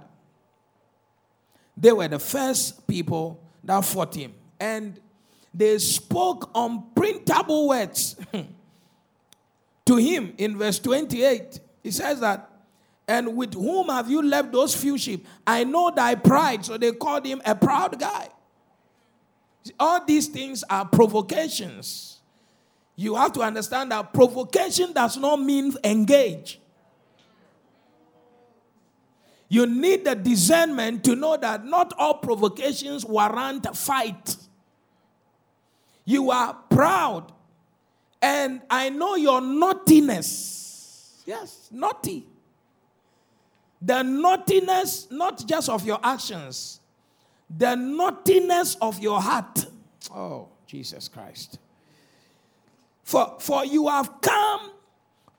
[1.75, 4.33] They were the first people that fought him.
[4.59, 4.99] And
[5.53, 8.15] they spoke unprintable words
[9.85, 11.59] to him in verse 28.
[11.83, 12.49] He says that
[13.07, 15.27] and with whom have you left those few sheep?
[15.45, 16.65] I know thy pride.
[16.65, 18.29] So they called him a proud guy.
[19.79, 22.19] All these things are provocations.
[22.95, 26.59] You have to understand that provocation does not mean engage.
[29.49, 34.35] You need the discernment to know that not all provocations warrant a fight.
[36.05, 37.31] You are proud,
[38.21, 41.23] and I know your naughtiness.
[41.25, 42.25] Yes, naughty.
[43.81, 46.79] The naughtiness, not just of your actions,
[47.49, 49.65] the naughtiness of your heart.
[50.13, 51.59] Oh, Jesus Christ.
[53.03, 54.71] For, for you have come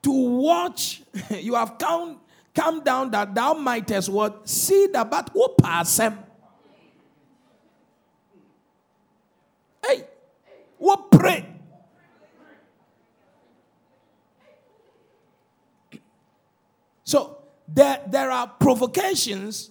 [0.02, 2.20] to watch, you have come,
[2.54, 4.48] come down that thou mightest what?
[4.48, 6.18] See the bat who pass him.
[9.86, 10.04] Hey,
[10.84, 11.46] what pray?
[17.04, 19.70] So there, there are provocations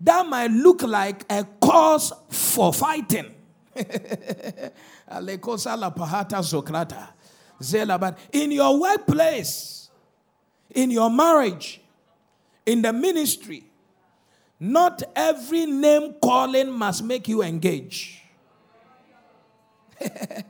[0.00, 3.34] that might look like a cause for fighting.
[8.32, 9.90] in your workplace,
[10.70, 11.80] in your marriage,
[12.66, 13.64] in the ministry,
[14.62, 18.22] Not every name calling must make you engage.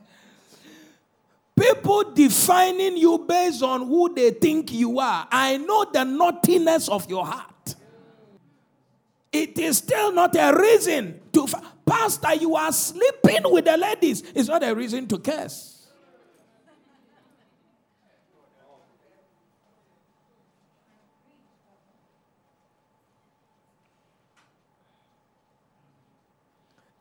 [1.59, 5.27] People defining you based on who they think you are.
[5.31, 7.75] I know the naughtiness of your heart.
[9.31, 11.47] It is still not a reason to.
[11.85, 14.23] Pastor, you are sleeping with the ladies.
[14.33, 15.80] It's not a reason to curse.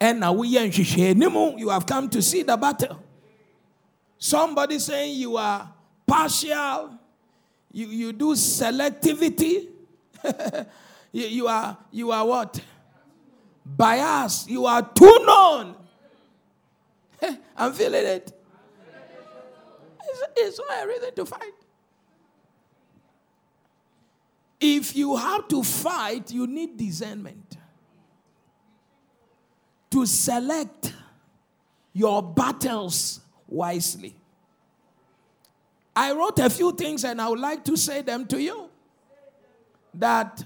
[0.00, 3.02] And now we you have come to see the battle.
[4.18, 5.70] Somebody saying you are
[6.06, 6.98] partial,
[7.70, 9.68] you, you do selectivity,
[11.12, 12.60] you, you, are you are what?
[13.64, 15.76] Bias, you are too known.
[17.56, 18.32] I'm feeling it.
[20.08, 21.52] It's, it's not a reason to fight.
[24.58, 27.49] If you have to fight, you need discernment
[29.90, 30.92] to select
[31.92, 34.14] your battles wisely.
[35.94, 38.70] I wrote a few things and I would like to say them to you.
[39.92, 40.44] That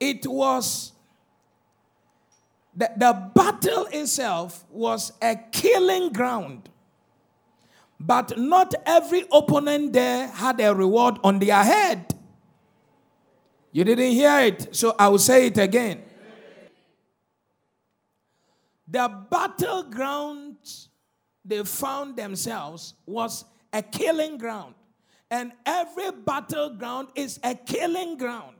[0.00, 0.92] it was
[2.74, 6.70] the, the battle itself was a killing ground.
[7.98, 12.14] But not every opponent there had a reward on their head.
[13.72, 16.02] You didn't hear it, so I will say it again.
[18.88, 20.56] The battleground
[21.44, 24.74] they found themselves was a killing ground.
[25.30, 28.56] And every battleground is a killing ground.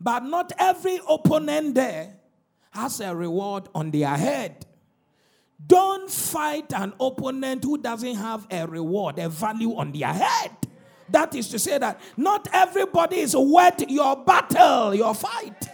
[0.00, 2.14] But not every opponent there
[2.70, 4.66] has a reward on their head.
[5.66, 10.50] Don't fight an opponent who doesn't have a reward, a value on their head.
[11.08, 15.68] That is to say that not everybody is worth your battle, your fight.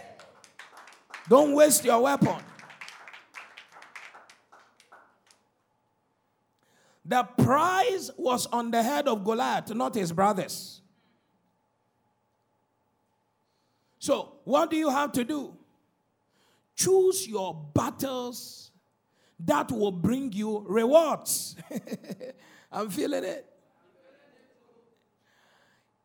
[1.27, 2.37] Don't waste your weapon.
[7.05, 10.81] The prize was on the head of Goliath, not his brothers.
[13.99, 15.55] So, what do you have to do?
[16.75, 18.71] Choose your battles
[19.39, 21.55] that will bring you rewards.
[22.71, 23.52] I'm feeling it.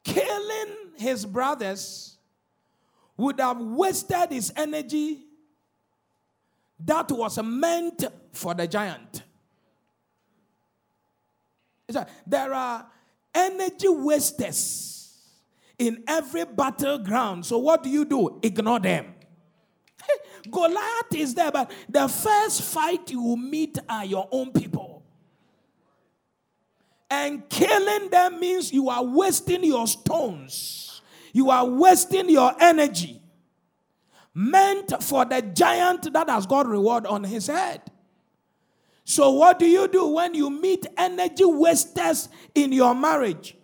[0.09, 2.17] Killing his brothers
[3.17, 5.19] would have wasted his energy
[6.85, 9.23] that was meant for the giant.
[12.27, 12.87] There are
[13.35, 15.17] energy wasters
[15.79, 17.47] in every battleground.
[17.47, 18.39] So what do you do?
[18.43, 19.15] Ignore them.
[20.51, 24.98] Goliath is there, but the first fight you meet are your own people.
[27.11, 31.01] And killing them means you are wasting your stones,
[31.33, 33.23] you are wasting your energy,
[34.35, 37.83] meant for the giant that has got reward on his head.
[39.05, 43.57] So, what do you do when you meet energy wasters in your marriage,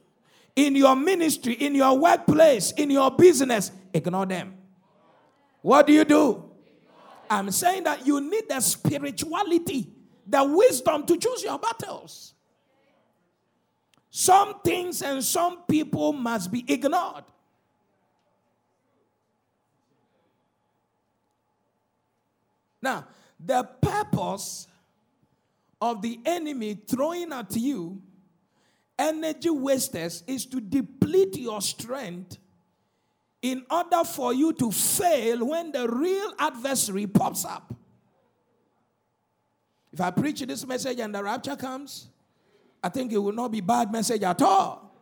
[0.56, 3.70] in your ministry, in your workplace, in your business?
[3.92, 4.54] Ignore them.
[5.60, 6.50] What do you do?
[7.28, 9.90] I'm saying that you need the spirituality,
[10.26, 12.33] the wisdom to choose your battles.
[14.16, 17.24] Some things and some people must be ignored.
[22.80, 23.08] Now,
[23.44, 24.68] the purpose
[25.80, 28.00] of the enemy throwing at you
[28.96, 32.38] energy wasters is to deplete your strength
[33.42, 37.74] in order for you to fail when the real adversary pops up.
[39.92, 42.10] If I preach this message and the rapture comes,
[42.84, 44.94] I think it will not be bad message at all.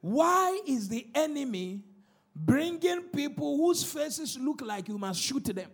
[0.00, 1.82] Why is the enemy
[2.34, 5.70] bringing people whose faces look like you must shoot them?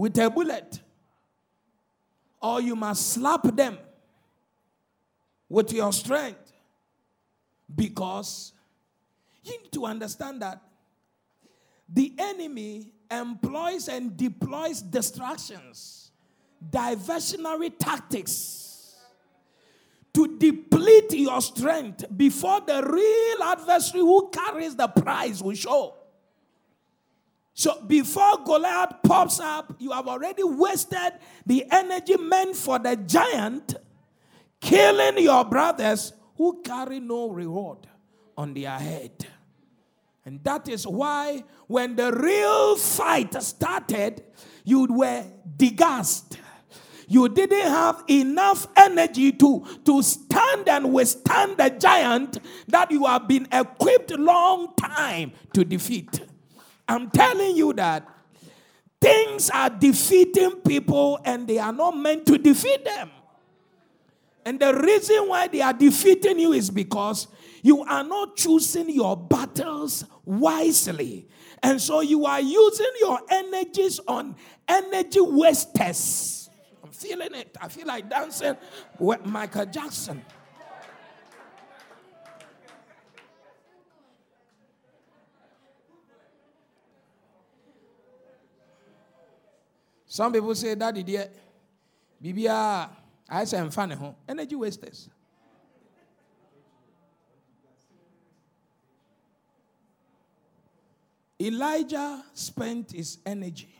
[0.00, 0.80] with a bullet,
[2.40, 3.76] or you must slap them
[5.46, 6.50] with your strength
[7.74, 8.54] because
[9.44, 10.58] you need to understand that
[11.86, 15.99] the enemy employs and deploys distractions,
[16.68, 18.96] diversionary tactics
[20.12, 25.94] to deplete your strength before the real adversary who carries the prize will show.
[27.54, 31.12] So before Goliath pops up, you have already wasted
[31.46, 33.74] the energy meant for the giant,
[34.60, 37.86] killing your brothers who carry no reward
[38.36, 39.26] on their head.
[40.24, 44.22] And that is why when the real fight started,
[44.64, 45.24] you were
[45.56, 46.38] degassed.
[47.10, 52.38] You didn't have enough energy to, to stand and withstand the giant
[52.68, 56.20] that you have been equipped long time to defeat.
[56.86, 58.08] I'm telling you that
[59.00, 63.10] things are defeating people and they are not meant to defeat them.
[64.44, 67.26] And the reason why they are defeating you is because
[67.60, 71.26] you are not choosing your battles wisely.
[71.60, 74.36] And so you are using your energies on
[74.68, 76.39] energy wasters
[77.00, 77.56] feeling it.
[77.60, 78.56] I feel like dancing
[78.98, 80.22] with Michael Jackson.
[90.06, 91.28] Some people say, Daddy, dear,
[92.22, 92.90] Bibia, ah,
[93.28, 94.12] I say, I'm funny, huh?
[94.28, 95.08] Energy wasters.
[101.40, 103.79] Elijah spent his energy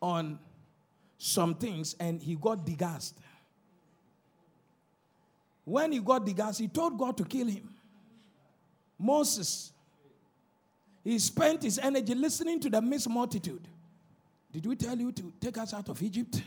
[0.00, 0.38] on
[1.18, 3.14] some things and he got degassed.
[5.64, 7.68] When he got degassed, he told God to kill him.
[8.98, 9.72] Moses,
[11.04, 13.66] he spent his energy listening to the mixed multitude.
[14.52, 16.42] Did we tell you to take us out of Egypt?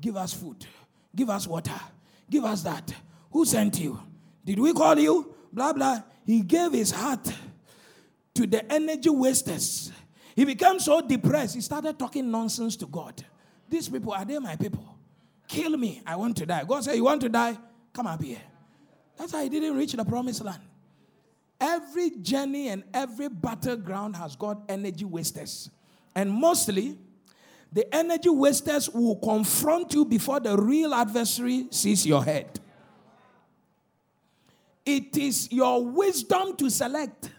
[0.00, 0.66] Give us food,
[1.14, 1.80] give us water,
[2.28, 2.92] give us that.
[3.30, 3.98] Who sent you?
[4.44, 5.34] Did we call you?
[5.52, 6.02] Blah, blah.
[6.26, 7.32] He gave his heart
[8.34, 9.90] to the energy wasters
[10.34, 13.24] he became so depressed, he started talking nonsense to God.
[13.68, 14.96] These people, are they my people?
[15.46, 16.02] Kill me.
[16.06, 16.64] I want to die.
[16.64, 17.56] God said, You want to die?
[17.92, 18.40] Come up here.
[19.16, 20.62] That's how he didn't reach the promised land.
[21.60, 25.70] Every journey and every battleground has got energy wasters.
[26.14, 26.98] And mostly,
[27.72, 32.60] the energy wasters will confront you before the real adversary sees your head.
[34.84, 37.30] It is your wisdom to select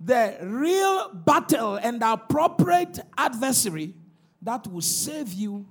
[0.00, 3.94] the real battle and appropriate adversary
[4.40, 5.66] that will save you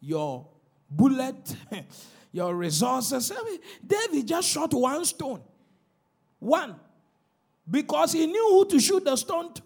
[0.00, 0.46] your
[0.88, 1.56] bullet,
[2.32, 3.32] your resources.
[3.32, 5.42] I mean, David just shot one stone.
[6.38, 6.76] One.
[7.68, 9.62] Because he knew who to shoot the stone to.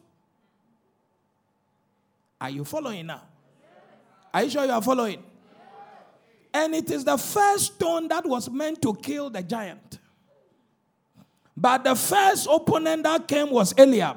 [2.41, 3.23] Are you following now?
[4.35, 5.23] Are you sure you are following?
[6.55, 9.92] And it is the first stone that was meant to kill the giant.
[11.63, 14.17] But the first opponent that came was Eliab.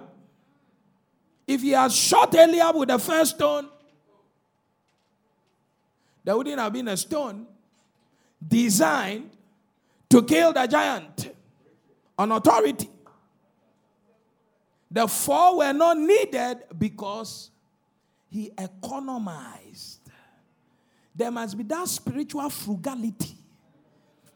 [1.46, 3.70] If he had shot Eliab with the first stone,
[6.24, 7.46] there wouldn't have been a stone
[8.46, 9.30] designed
[10.10, 11.36] to kill the giant
[12.18, 12.90] on authority.
[14.90, 17.52] The four were not needed because
[18.28, 20.00] he economized.
[21.16, 23.38] There must be that spiritual frugality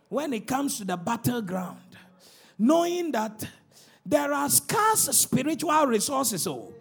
[0.10, 1.89] when it comes to the battleground
[2.60, 3.48] knowing that
[4.06, 6.46] there are scarce spiritual resources.
[6.46, 6.74] Oh,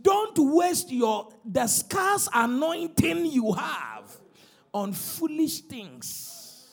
[0.00, 4.16] don't waste your the scarce anointing you have
[4.72, 6.66] on foolish things.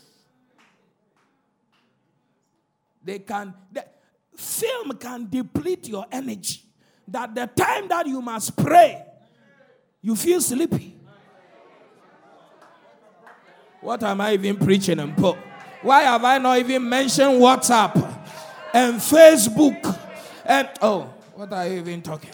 [3.03, 3.85] They can the
[4.35, 6.61] film can deplete your energy.
[7.07, 9.03] That the time that you must pray,
[10.01, 10.95] you feel sleepy.
[13.81, 15.37] What am I even preaching and put?
[15.81, 18.16] Why have I not even mentioned WhatsApp?
[18.78, 19.99] And Facebook
[20.45, 22.30] and oh, what are you even talking?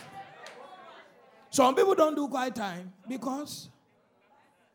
[1.49, 3.69] Some people don't do quiet time because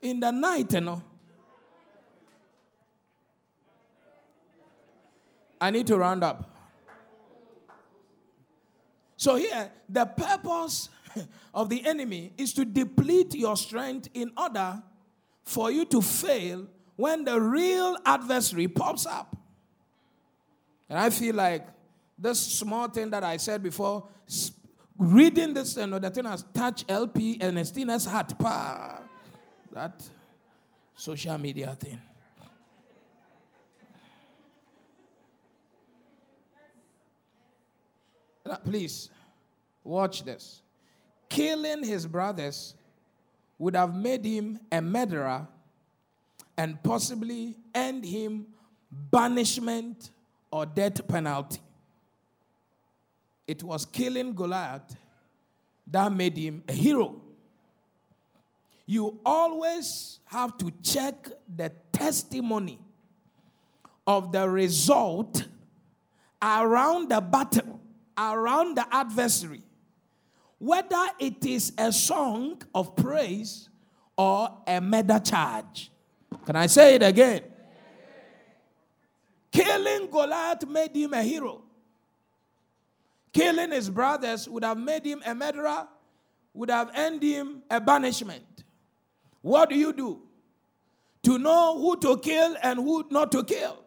[0.00, 1.02] in the night, you know.
[5.60, 6.56] I need to round up.
[9.18, 10.88] So here, the purpose
[11.52, 14.82] of the enemy is to deplete your strength in order
[15.44, 16.66] for you to fail
[16.96, 19.37] when the real adversary pops up.
[20.88, 21.66] And I feel like
[22.18, 24.08] this small thing that I said before,
[24.96, 27.58] reading this and the thing has touched LP and
[28.06, 28.32] heart.
[29.72, 30.02] That
[30.94, 32.00] social media thing.
[38.64, 39.10] Please,
[39.84, 40.62] watch this.
[41.28, 42.74] Killing his brothers
[43.58, 45.46] would have made him a murderer
[46.56, 48.46] and possibly end him
[48.90, 50.10] banishment
[50.50, 51.60] or death penalty.
[53.46, 54.96] It was killing Goliath
[55.86, 57.20] that made him a hero.
[58.86, 62.78] You always have to check the testimony
[64.06, 65.46] of the result
[66.40, 67.80] around the battle,
[68.16, 69.62] around the adversary,
[70.58, 73.68] whether it is a song of praise
[74.16, 75.90] or a murder charge.
[76.44, 77.42] Can I say it again?
[79.58, 81.62] Killing Goliath made him a hero.
[83.32, 85.88] Killing his brothers would have made him a murderer,
[86.54, 88.64] would have earned him a banishment.
[89.42, 90.22] What do you do?
[91.24, 93.82] To know who to kill and who not to kill.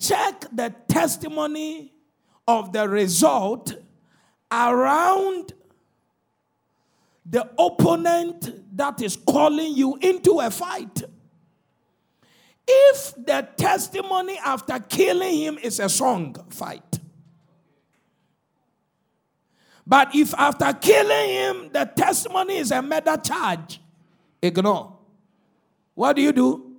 [0.00, 1.92] Check the testimony
[2.48, 3.72] of the result
[4.50, 5.52] around
[7.24, 11.04] the opponent that is calling you into a fight.
[12.70, 17.00] If the testimony after killing him is a song, fight.
[19.86, 23.80] But if after killing him the testimony is a murder charge,
[24.42, 24.98] ignore.
[25.94, 26.76] What do you do?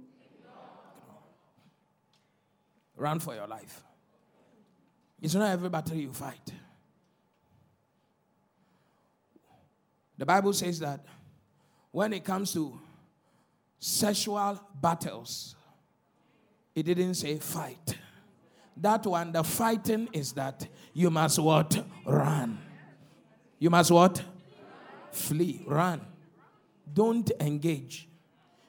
[2.95, 3.81] Run for your life.
[5.19, 6.53] It's not every battle you fight.
[10.17, 11.03] The Bible says that
[11.91, 12.79] when it comes to
[13.79, 15.55] sexual battles,
[16.79, 17.97] it didn't say fight.
[18.77, 21.83] That one, the fighting is that you must what?
[22.05, 22.57] Run.
[23.57, 24.23] You must what?
[25.11, 26.01] Flee, run.
[26.91, 28.07] Don't engage.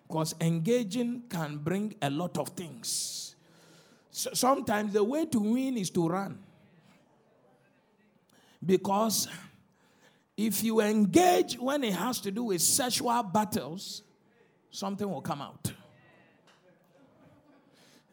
[0.08, 3.36] Because engaging can bring a lot of things.
[4.10, 6.38] So sometimes the way to win is to run.
[8.64, 9.28] Because
[10.36, 14.02] if you engage when it has to do with sexual battles,
[14.70, 15.72] something will come out.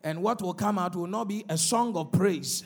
[0.04, 2.64] And what will come out will not be a song of praise.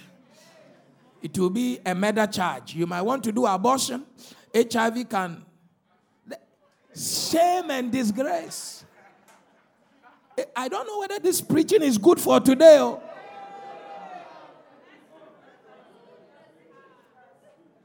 [1.21, 2.73] It will be a murder charge.
[2.75, 4.05] You might want to do abortion.
[4.55, 5.45] HIV can.
[6.95, 8.83] Shame and disgrace.
[10.37, 12.79] Eh, I don't know whether this preaching is good for today.
[12.79, 13.01] Or,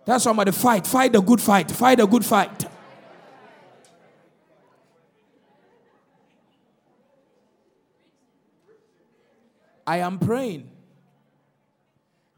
[0.07, 2.67] Tell somebody, fight, fight a good fight, fight a good fight.
[9.87, 10.69] I am praying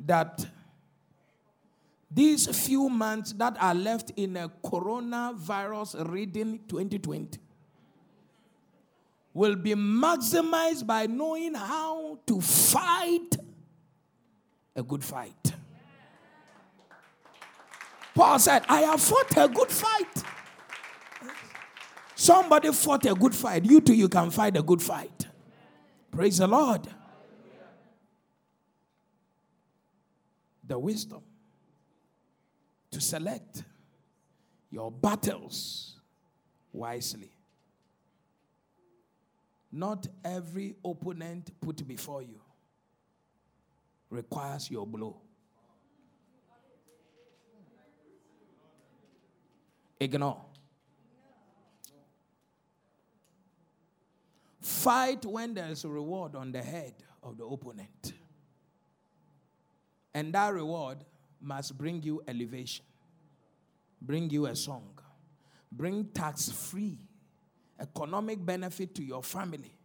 [0.01, 0.47] that
[2.11, 7.39] these few months that are left in a coronavirus reading 2020
[9.35, 13.37] will be maximized by knowing how to fight
[14.75, 15.53] a good fight.
[18.15, 20.25] Paul said, I have fought a good fight.
[22.17, 23.65] Somebody fought a good fight.
[23.65, 25.29] You too, you can fight a good fight.
[26.11, 26.89] Praise the Lord.
[30.69, 31.23] The wisdom
[32.91, 33.65] to select
[34.71, 35.99] your battles
[36.73, 37.33] wisely.
[39.73, 42.41] Not every opponent put before you
[44.11, 45.21] requires your blow.
[50.01, 50.45] Ignore.
[54.61, 58.13] Fight when there's a reward on the head of the opponent.
[60.19, 60.99] And that reward
[61.41, 62.85] must bring you elevation,
[64.03, 64.99] bring you a song,
[65.71, 66.99] bring tax free
[67.79, 69.79] economic benefit to your family,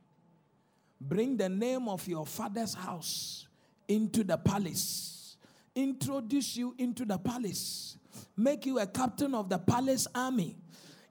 [0.99, 3.47] bring the name of your father's house
[3.87, 5.37] into the palace,
[5.75, 7.99] introduce you into the palace,
[8.35, 10.57] make you a captain of the palace army.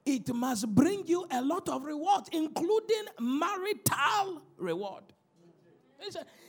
[0.05, 5.05] It must bring you a lot of reward, including marital reward.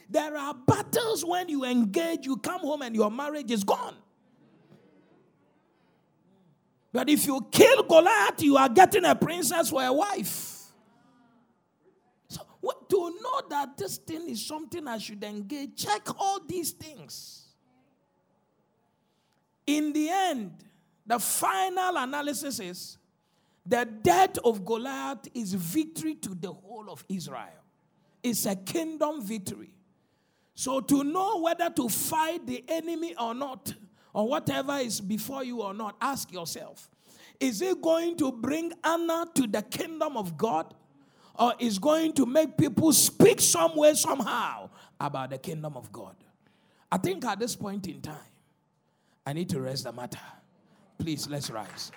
[0.08, 3.96] There are battles when you engage, you come home and your marriage is gone.
[6.92, 10.62] But if you kill Goliath, you are getting a princess for a wife.
[12.28, 12.42] So
[12.88, 17.48] to know that this thing is something I should engage, check all these things.
[19.66, 20.52] In the end,
[21.06, 22.98] the final analysis is
[23.66, 27.63] the death of Goliath is victory to the whole of Israel.
[28.24, 29.74] It's a kingdom victory.
[30.54, 33.74] So, to know whether to fight the enemy or not,
[34.12, 36.88] or whatever is before you or not, ask yourself
[37.40, 40.72] is it going to bring honor to the kingdom of God?
[41.36, 44.70] Or is going to make people speak some way, somehow
[45.00, 46.14] about the kingdom of God?
[46.90, 48.14] I think at this point in time,
[49.26, 50.20] I need to raise the matter.
[50.96, 51.90] Please, let's rise.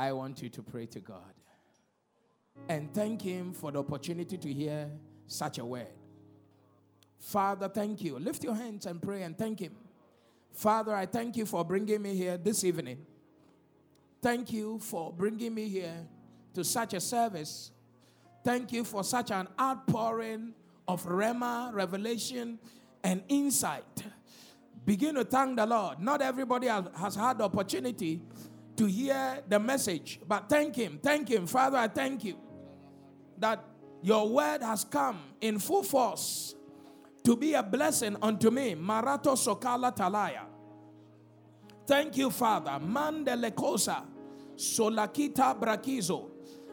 [0.00, 1.34] I want you to pray to God
[2.70, 4.90] and thank Him for the opportunity to hear
[5.26, 5.92] such a word.
[7.18, 8.18] Father, thank you.
[8.18, 9.72] Lift your hands and pray and thank Him.
[10.54, 13.04] Father, I thank you for bringing me here this evening.
[14.22, 16.06] Thank you for bringing me here
[16.54, 17.70] to such a service.
[18.42, 20.54] Thank you for such an outpouring
[20.88, 22.58] of Rhema, revelation,
[23.04, 24.02] and insight.
[24.86, 26.00] Begin to thank the Lord.
[26.00, 28.22] Not everybody has had the opportunity
[28.76, 30.20] to hear the message.
[30.26, 31.46] But thank Him, thank Him.
[31.46, 32.36] Father, I thank you
[33.38, 33.64] that
[34.02, 36.54] your word has come in full force
[37.24, 38.74] to be a blessing unto me.
[38.74, 40.44] Marato Sokala Talaya.
[41.86, 42.78] Thank you, Father.
[42.80, 44.04] Mandele Kosa,
[44.56, 46.30] Solakita Brakizo,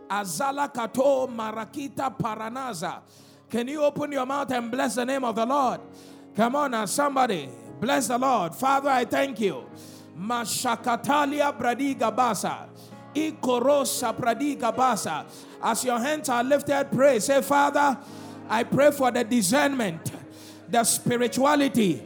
[0.10, 3.02] Azala Kato Marakita Paranaza.
[3.50, 5.82] Can you open your mouth and bless the name of the Lord?
[6.36, 7.50] Come on now, somebody.
[7.80, 8.54] Bless the Lord.
[8.56, 9.70] Father, I thank you.
[10.20, 12.68] Mashakatalia Bradiga Basa.
[13.13, 15.26] Ikorosa Bradiga Basa.
[15.61, 17.20] As your hands are lifted, pray.
[17.20, 17.97] Say, Father,
[18.49, 20.11] I pray for the discernment,
[20.70, 22.03] the spirituality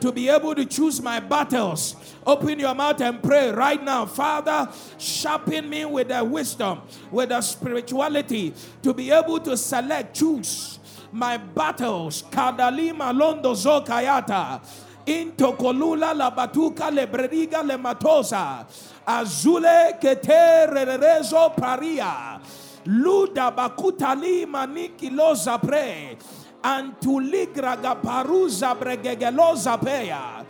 [0.00, 1.94] to be able to choose my battles.
[2.26, 4.04] Open your mouth and pray right now.
[4.04, 8.52] Father, sharpen me with the wisdom, with the spirituality
[8.82, 10.80] to be able to select, choose
[11.12, 12.24] my battles.
[12.30, 14.60] Kadalima londo zokayata.
[15.06, 18.64] Into kolula la batuka le le matosa.
[19.06, 22.40] Azule kete rerezo paria.
[22.86, 26.16] Luda bakutali maniki loza pre.
[26.62, 30.44] Antuligra gaparuza bregegeloza peya.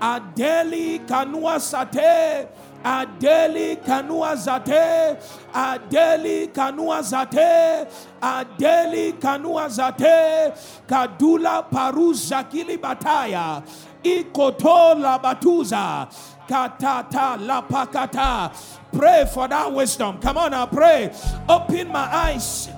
[0.00, 2.48] Adeli kanua sate.
[2.84, 5.16] Adeli kanua zate,
[5.52, 7.86] Adeli kanua zate,
[8.22, 10.52] Adeli kanua zate,
[10.86, 13.62] Kadula paruza kili bataya,
[14.08, 16.08] Ikoto la batuza,
[16.48, 18.50] Katata la pakata.
[18.92, 20.18] Pray for that wisdom.
[20.18, 21.12] Come on now, pray.
[21.48, 22.68] Open my eyes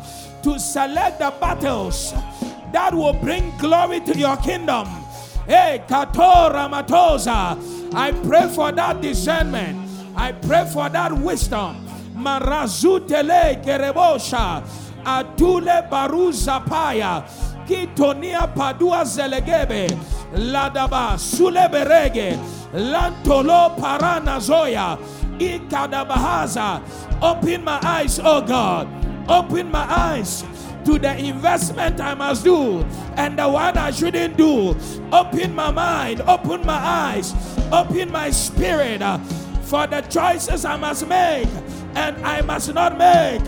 [0.42, 2.12] to select the battles
[2.72, 4.86] that will bring glory to your kingdom.
[5.46, 7.94] Hey, Katora Matosa.
[7.94, 9.88] I pray for that discernment.
[10.16, 11.86] I pray for that wisdom.
[12.16, 14.62] Marazutele kerebosha.
[15.04, 17.22] Adule baruza paya.
[17.66, 19.88] Kitonia padua zelegebe.
[20.34, 22.38] Ladaba suleberege.
[22.72, 24.98] Lantolo parana zoya.
[25.38, 26.82] Ikadabahaza.
[27.22, 28.88] Open my eyes, oh God.
[29.28, 30.44] Open my eyes
[30.84, 32.80] to the investment I must do
[33.16, 34.76] and the one I shouldn't do.
[35.12, 37.34] Open my mind, open my eyes,
[37.70, 39.18] open my spirit uh,
[39.62, 41.48] for the choices I must make
[41.94, 43.42] and I must not make.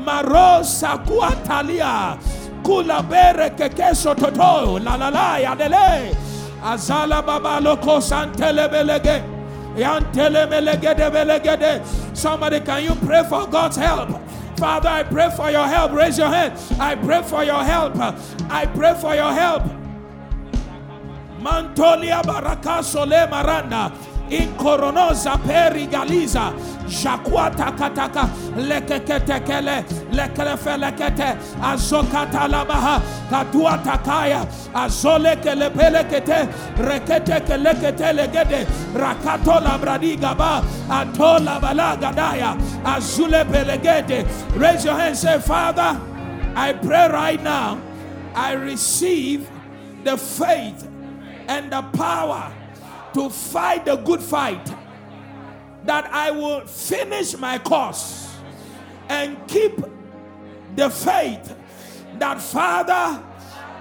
[0.00, 2.18] Marosa kuatalia
[2.62, 6.14] kula bere kekeso toto la la la ya dele
[6.62, 9.40] azala baba loko santele belege
[9.76, 12.16] yantele melegede belegede.
[12.16, 14.10] Somebody, can you pray for God's help?
[14.58, 15.92] Father, I pray for your help.
[15.92, 16.52] Raise your hand.
[16.78, 17.96] I pray for your help.
[18.50, 19.62] I pray for your help.
[21.40, 23.92] Mantolia baraka sole maranda.
[24.30, 26.52] In coronosa peri galiza.
[26.86, 28.30] Jacuata kataka.
[28.56, 29.84] Lekeketekele.
[30.12, 31.36] Lekelefelekete.
[31.60, 33.02] Azokata labaha.
[33.28, 34.46] Kadua takaya.
[34.72, 36.48] Azole kelepelekete.
[36.76, 38.66] Rekete kelekete legede.
[38.94, 40.62] Rakato labradiga ba.
[40.88, 42.56] Atola balagadaya.
[42.84, 44.26] Azule belegede.
[44.56, 45.16] Raise your hand.
[45.16, 46.00] Say, Father,
[46.54, 47.80] I pray right now.
[48.34, 49.50] I receive
[50.04, 50.88] the faith
[51.48, 52.52] and the power
[53.14, 54.64] to fight the good fight,
[55.84, 58.36] that I will finish my course
[59.08, 59.80] and keep
[60.76, 61.56] the faith
[62.18, 63.22] that, Father,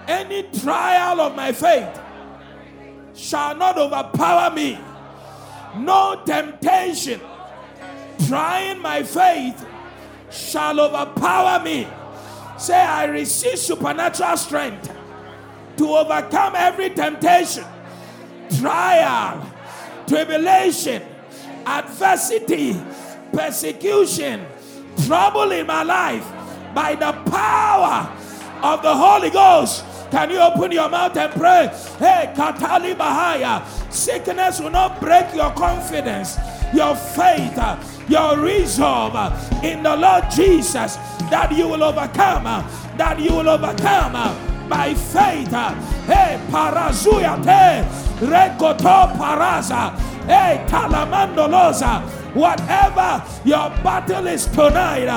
[0.07, 1.99] any trial of my faith
[3.13, 4.79] shall not overpower me.
[5.77, 7.21] No temptation
[8.27, 9.65] trying my faith
[10.31, 11.87] shall overpower me.
[12.57, 14.91] Say, I receive supernatural strength
[15.77, 17.65] to overcome every temptation,
[18.57, 19.49] trial,
[20.07, 21.03] tribulation,
[21.65, 22.79] adversity,
[23.31, 24.45] persecution,
[25.05, 26.27] trouble in my life
[26.73, 28.11] by the power
[28.63, 29.85] of the Holy Ghost.
[30.11, 31.67] Can you open your mouth and pray?
[31.99, 33.63] Hey, Katali Bahaya.
[33.91, 36.37] Sickness will not break your confidence,
[36.73, 37.57] your faith,
[38.09, 39.15] your resolve
[39.63, 40.95] in the Lord Jesus
[41.29, 42.43] that you will overcome,
[42.97, 44.13] that you will overcome
[44.67, 45.98] by faith.
[46.09, 47.85] Hey, parazuya te,
[48.25, 49.93] rekoto paraza,
[50.25, 52.01] hey, talamandoloza.
[52.33, 55.07] Whatever your battle is tonight,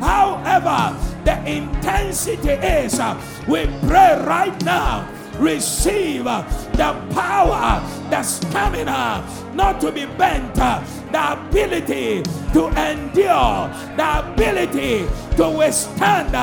[0.00, 0.94] however
[1.24, 3.00] the intensity is,
[3.48, 5.08] we pray right now.
[5.38, 9.24] Receive the power, the stamina,
[9.54, 12.22] not to be bent, the ability
[12.52, 16.34] to endure, the ability to withstand,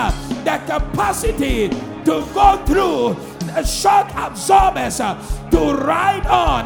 [0.43, 3.15] the capacity to go through
[3.55, 6.65] the shock absorbers to ride on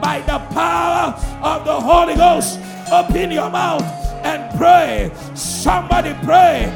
[0.00, 2.58] by the power of the Holy Ghost.
[2.92, 3.82] Open your mouth
[4.24, 5.10] and pray.
[5.34, 6.72] Somebody pray.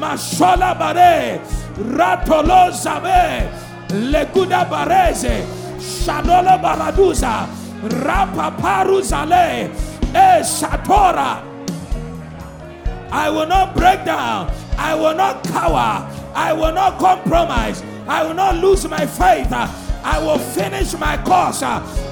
[0.00, 1.38] Mashola bare,
[1.76, 3.50] ratolo zabe,
[4.10, 5.44] leguda bareze,
[5.78, 7.46] shanola baraduza,
[8.02, 9.68] rapa paruzale,
[10.14, 11.42] Eh, Shatora.
[13.12, 14.50] I will not break down.
[14.78, 16.08] I will not cower.
[16.34, 17.82] I will not compromise.
[18.08, 19.52] I will not lose my faith.
[19.52, 21.62] I will finish my course.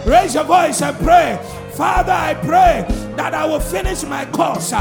[0.07, 1.39] Raise your voice and pray.
[1.75, 2.87] Father, I pray
[3.17, 4.73] that I will finish my course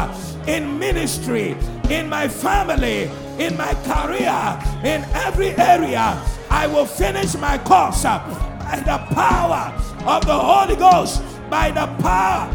[0.48, 1.56] in ministry,
[1.90, 6.22] in my family, in my career, in every area.
[6.50, 9.74] I will finish my course by the power
[10.06, 12.50] of the Holy Ghost, by the power.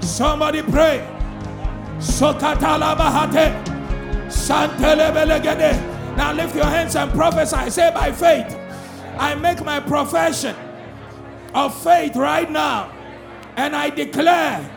[0.00, 1.06] Somebody pray.
[1.98, 3.54] Sokatala bahate.
[4.28, 5.12] Santele
[6.16, 7.70] Now lift your hands and prophesy.
[7.70, 8.56] Say by faith,
[9.18, 10.56] I make my profession
[11.54, 12.90] of faith right now.
[13.56, 14.70] And I declare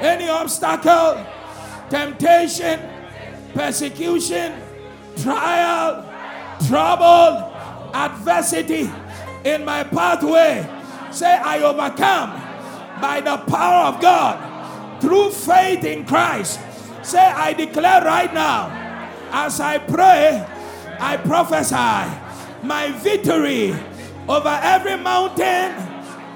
[0.00, 1.24] any obstacle,
[1.90, 2.80] temptation,
[3.54, 4.54] persecution,
[5.16, 6.08] trial,
[6.68, 7.52] trouble,
[7.94, 8.90] adversity
[9.44, 10.66] in my pathway.
[11.10, 12.30] Say, I overcome
[13.00, 16.60] by the power of God through faith in Christ.
[17.02, 18.70] Say, I declare right now,
[19.32, 20.46] as I pray,
[21.04, 21.74] I prophesy
[22.62, 23.74] my victory
[24.28, 25.74] over every mountain,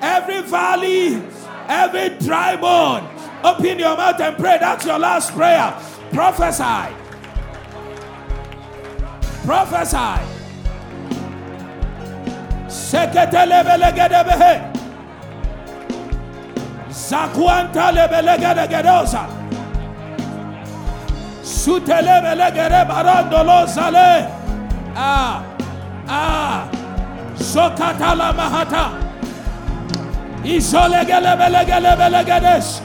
[0.03, 1.23] every valley,
[1.69, 3.09] every dry bone.
[3.45, 4.59] Open your mouth and pray.
[4.59, 5.71] That's your last prayer.
[6.12, 6.93] Prophesy.
[9.47, 10.19] Prophesy.
[12.67, 14.73] Seketelebelegedebehe.
[16.91, 19.27] Zakuanta lebelegedegedosa.
[21.43, 24.36] Sutelebele barandolo sale.
[24.97, 25.44] Ah.
[26.09, 26.64] Ah.
[27.36, 28.97] Sokatala mahata.
[30.42, 32.80] Isolegelebelegelebelegedes.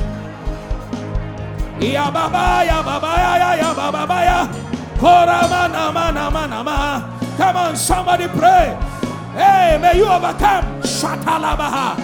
[1.80, 4.48] Ya baba ya baba ya ya baba ya.
[5.00, 7.02] Korama mana mana ma.
[7.38, 8.76] Come on, somebody pray.
[9.34, 10.66] Hey, may you overcome.
[10.84, 11.96] Shatalabaha.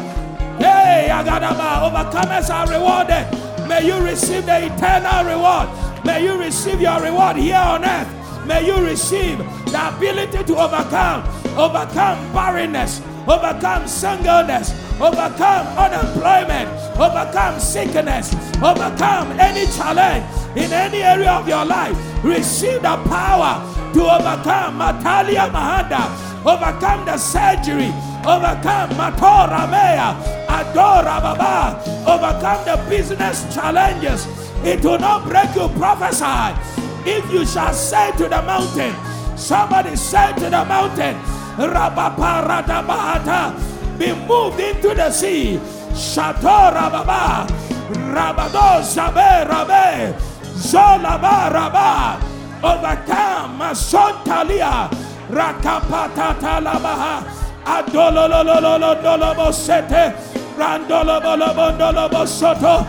[0.57, 3.27] Hey, Agadaba, overcomers are rewarded.
[3.67, 5.69] May you receive the eternal reward.
[6.05, 8.07] May you receive your reward here on earth.
[8.47, 11.23] May you receive the ability to overcome,
[11.57, 14.71] overcome barrenness, overcome singleness,
[15.01, 18.33] overcome unemployment, overcome sickness,
[18.63, 20.25] overcome any challenge
[20.57, 21.97] in any area of your life.
[22.23, 23.59] Receive the power
[23.93, 26.07] to overcome Matalia Mahanda,
[26.45, 27.91] overcome the surgery,
[28.25, 30.15] overcome Matora Mea,
[30.47, 34.25] Adora Baba, overcome the business challenges
[34.63, 35.67] it will not break you.
[35.79, 36.86] Prophesy.
[37.09, 38.93] If you shall say to the mountain,
[39.37, 41.15] somebody say to the mountain,
[43.97, 45.57] be moved into the sea.
[45.93, 47.47] Shato Rababa,
[48.13, 50.13] Rabado Sabe Rabe,
[50.53, 52.19] Zolaba Raba,
[52.61, 54.89] overcome Masontalia,
[55.29, 57.23] Rakapata Talabaha,
[57.65, 60.13] Adololololololobo Sete,
[60.57, 62.85] Randolobolobo Soto.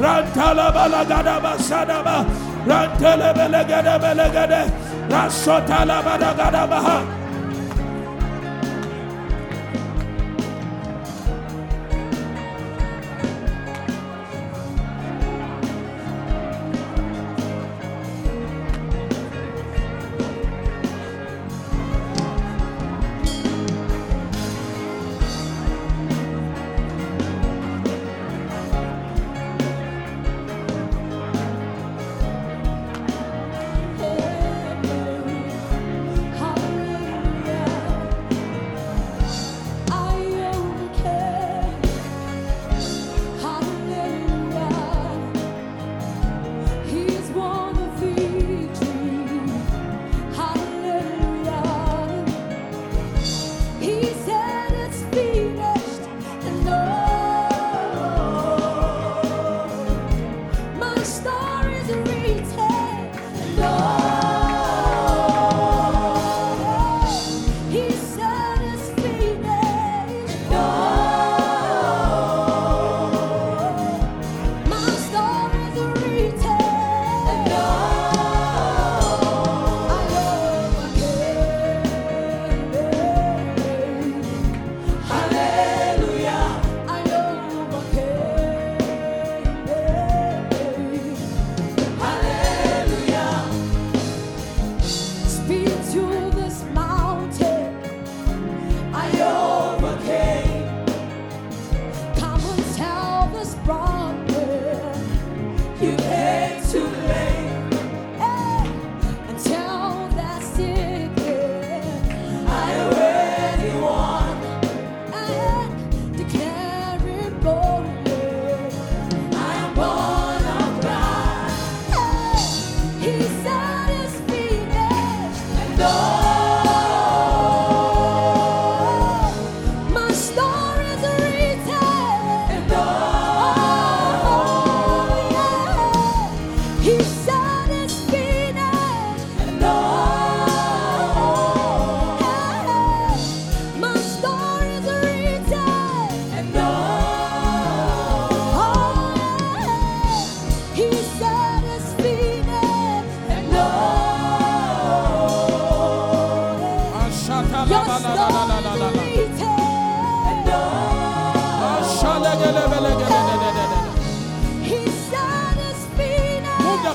[0.00, 2.16] Rantala balagada basada ba.
[2.66, 4.62] Rantele belegede belegede.
[5.12, 7.19] Rasotala balagada bahat.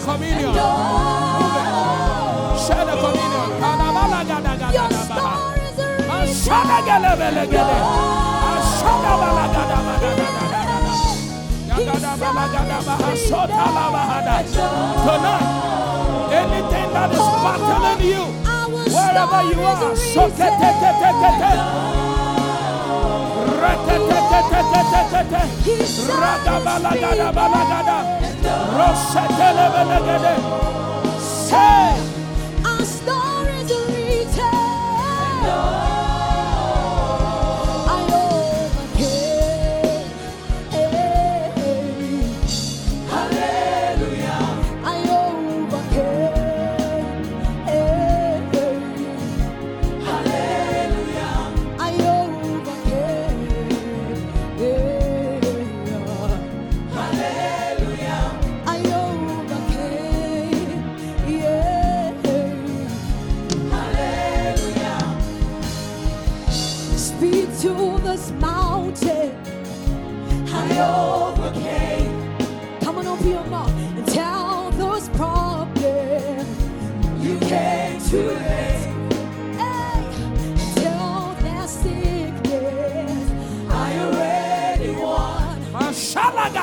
[0.05, 0.59] Randelebelebelebelebede.
[3.61, 5.33] Rantalabalagadabasadaba.
[6.49, 7.77] Rantelebelegedebelegede.
[8.45, 10.05] Rasotalabadagadabaha.
[15.05, 15.45] Tonight,
[16.31, 18.23] anything that is battling you,
[18.93, 19.95] wherever you are,
[24.09, 24.17] so
[26.21, 27.97] Ragabalagada balagada.
[28.75, 29.65] Rosetele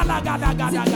[0.04, 0.91] gada gada gada.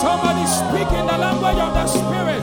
[0.00, 2.42] Somebody speak in the language of the spirit.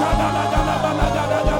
[0.00, 1.59] Shadala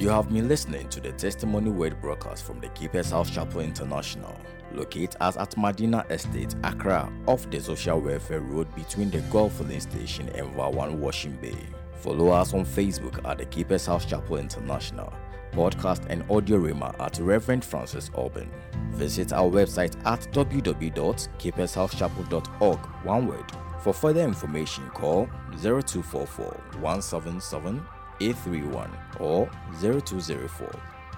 [0.00, 4.34] You have been listening to the Testimony Word broadcast from the Keepers House Chapel International,
[4.72, 10.48] located at Madina Estate, Accra, off the Social Welfare Road between the Gulf Station and
[10.56, 11.58] Vawan Washing Bay.
[11.96, 15.12] Follow us on Facebook at the Keepers House Chapel International,
[15.52, 18.50] podcast and audio rema at Reverend Francis Auburn.
[18.92, 23.52] Visit our website at www.keepershousechapel.org, one word.
[23.80, 25.26] For further information, call
[25.62, 26.46] 0244
[26.80, 27.82] 177
[28.20, 29.48] 831 or
[29.80, 30.70] 0204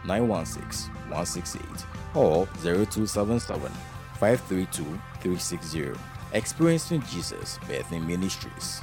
[0.04, 1.64] 916 168
[2.14, 3.72] or 0277
[4.18, 4.84] 532
[5.20, 5.92] 360.
[6.34, 8.80] Experiencing Jesus Bethany Ministries.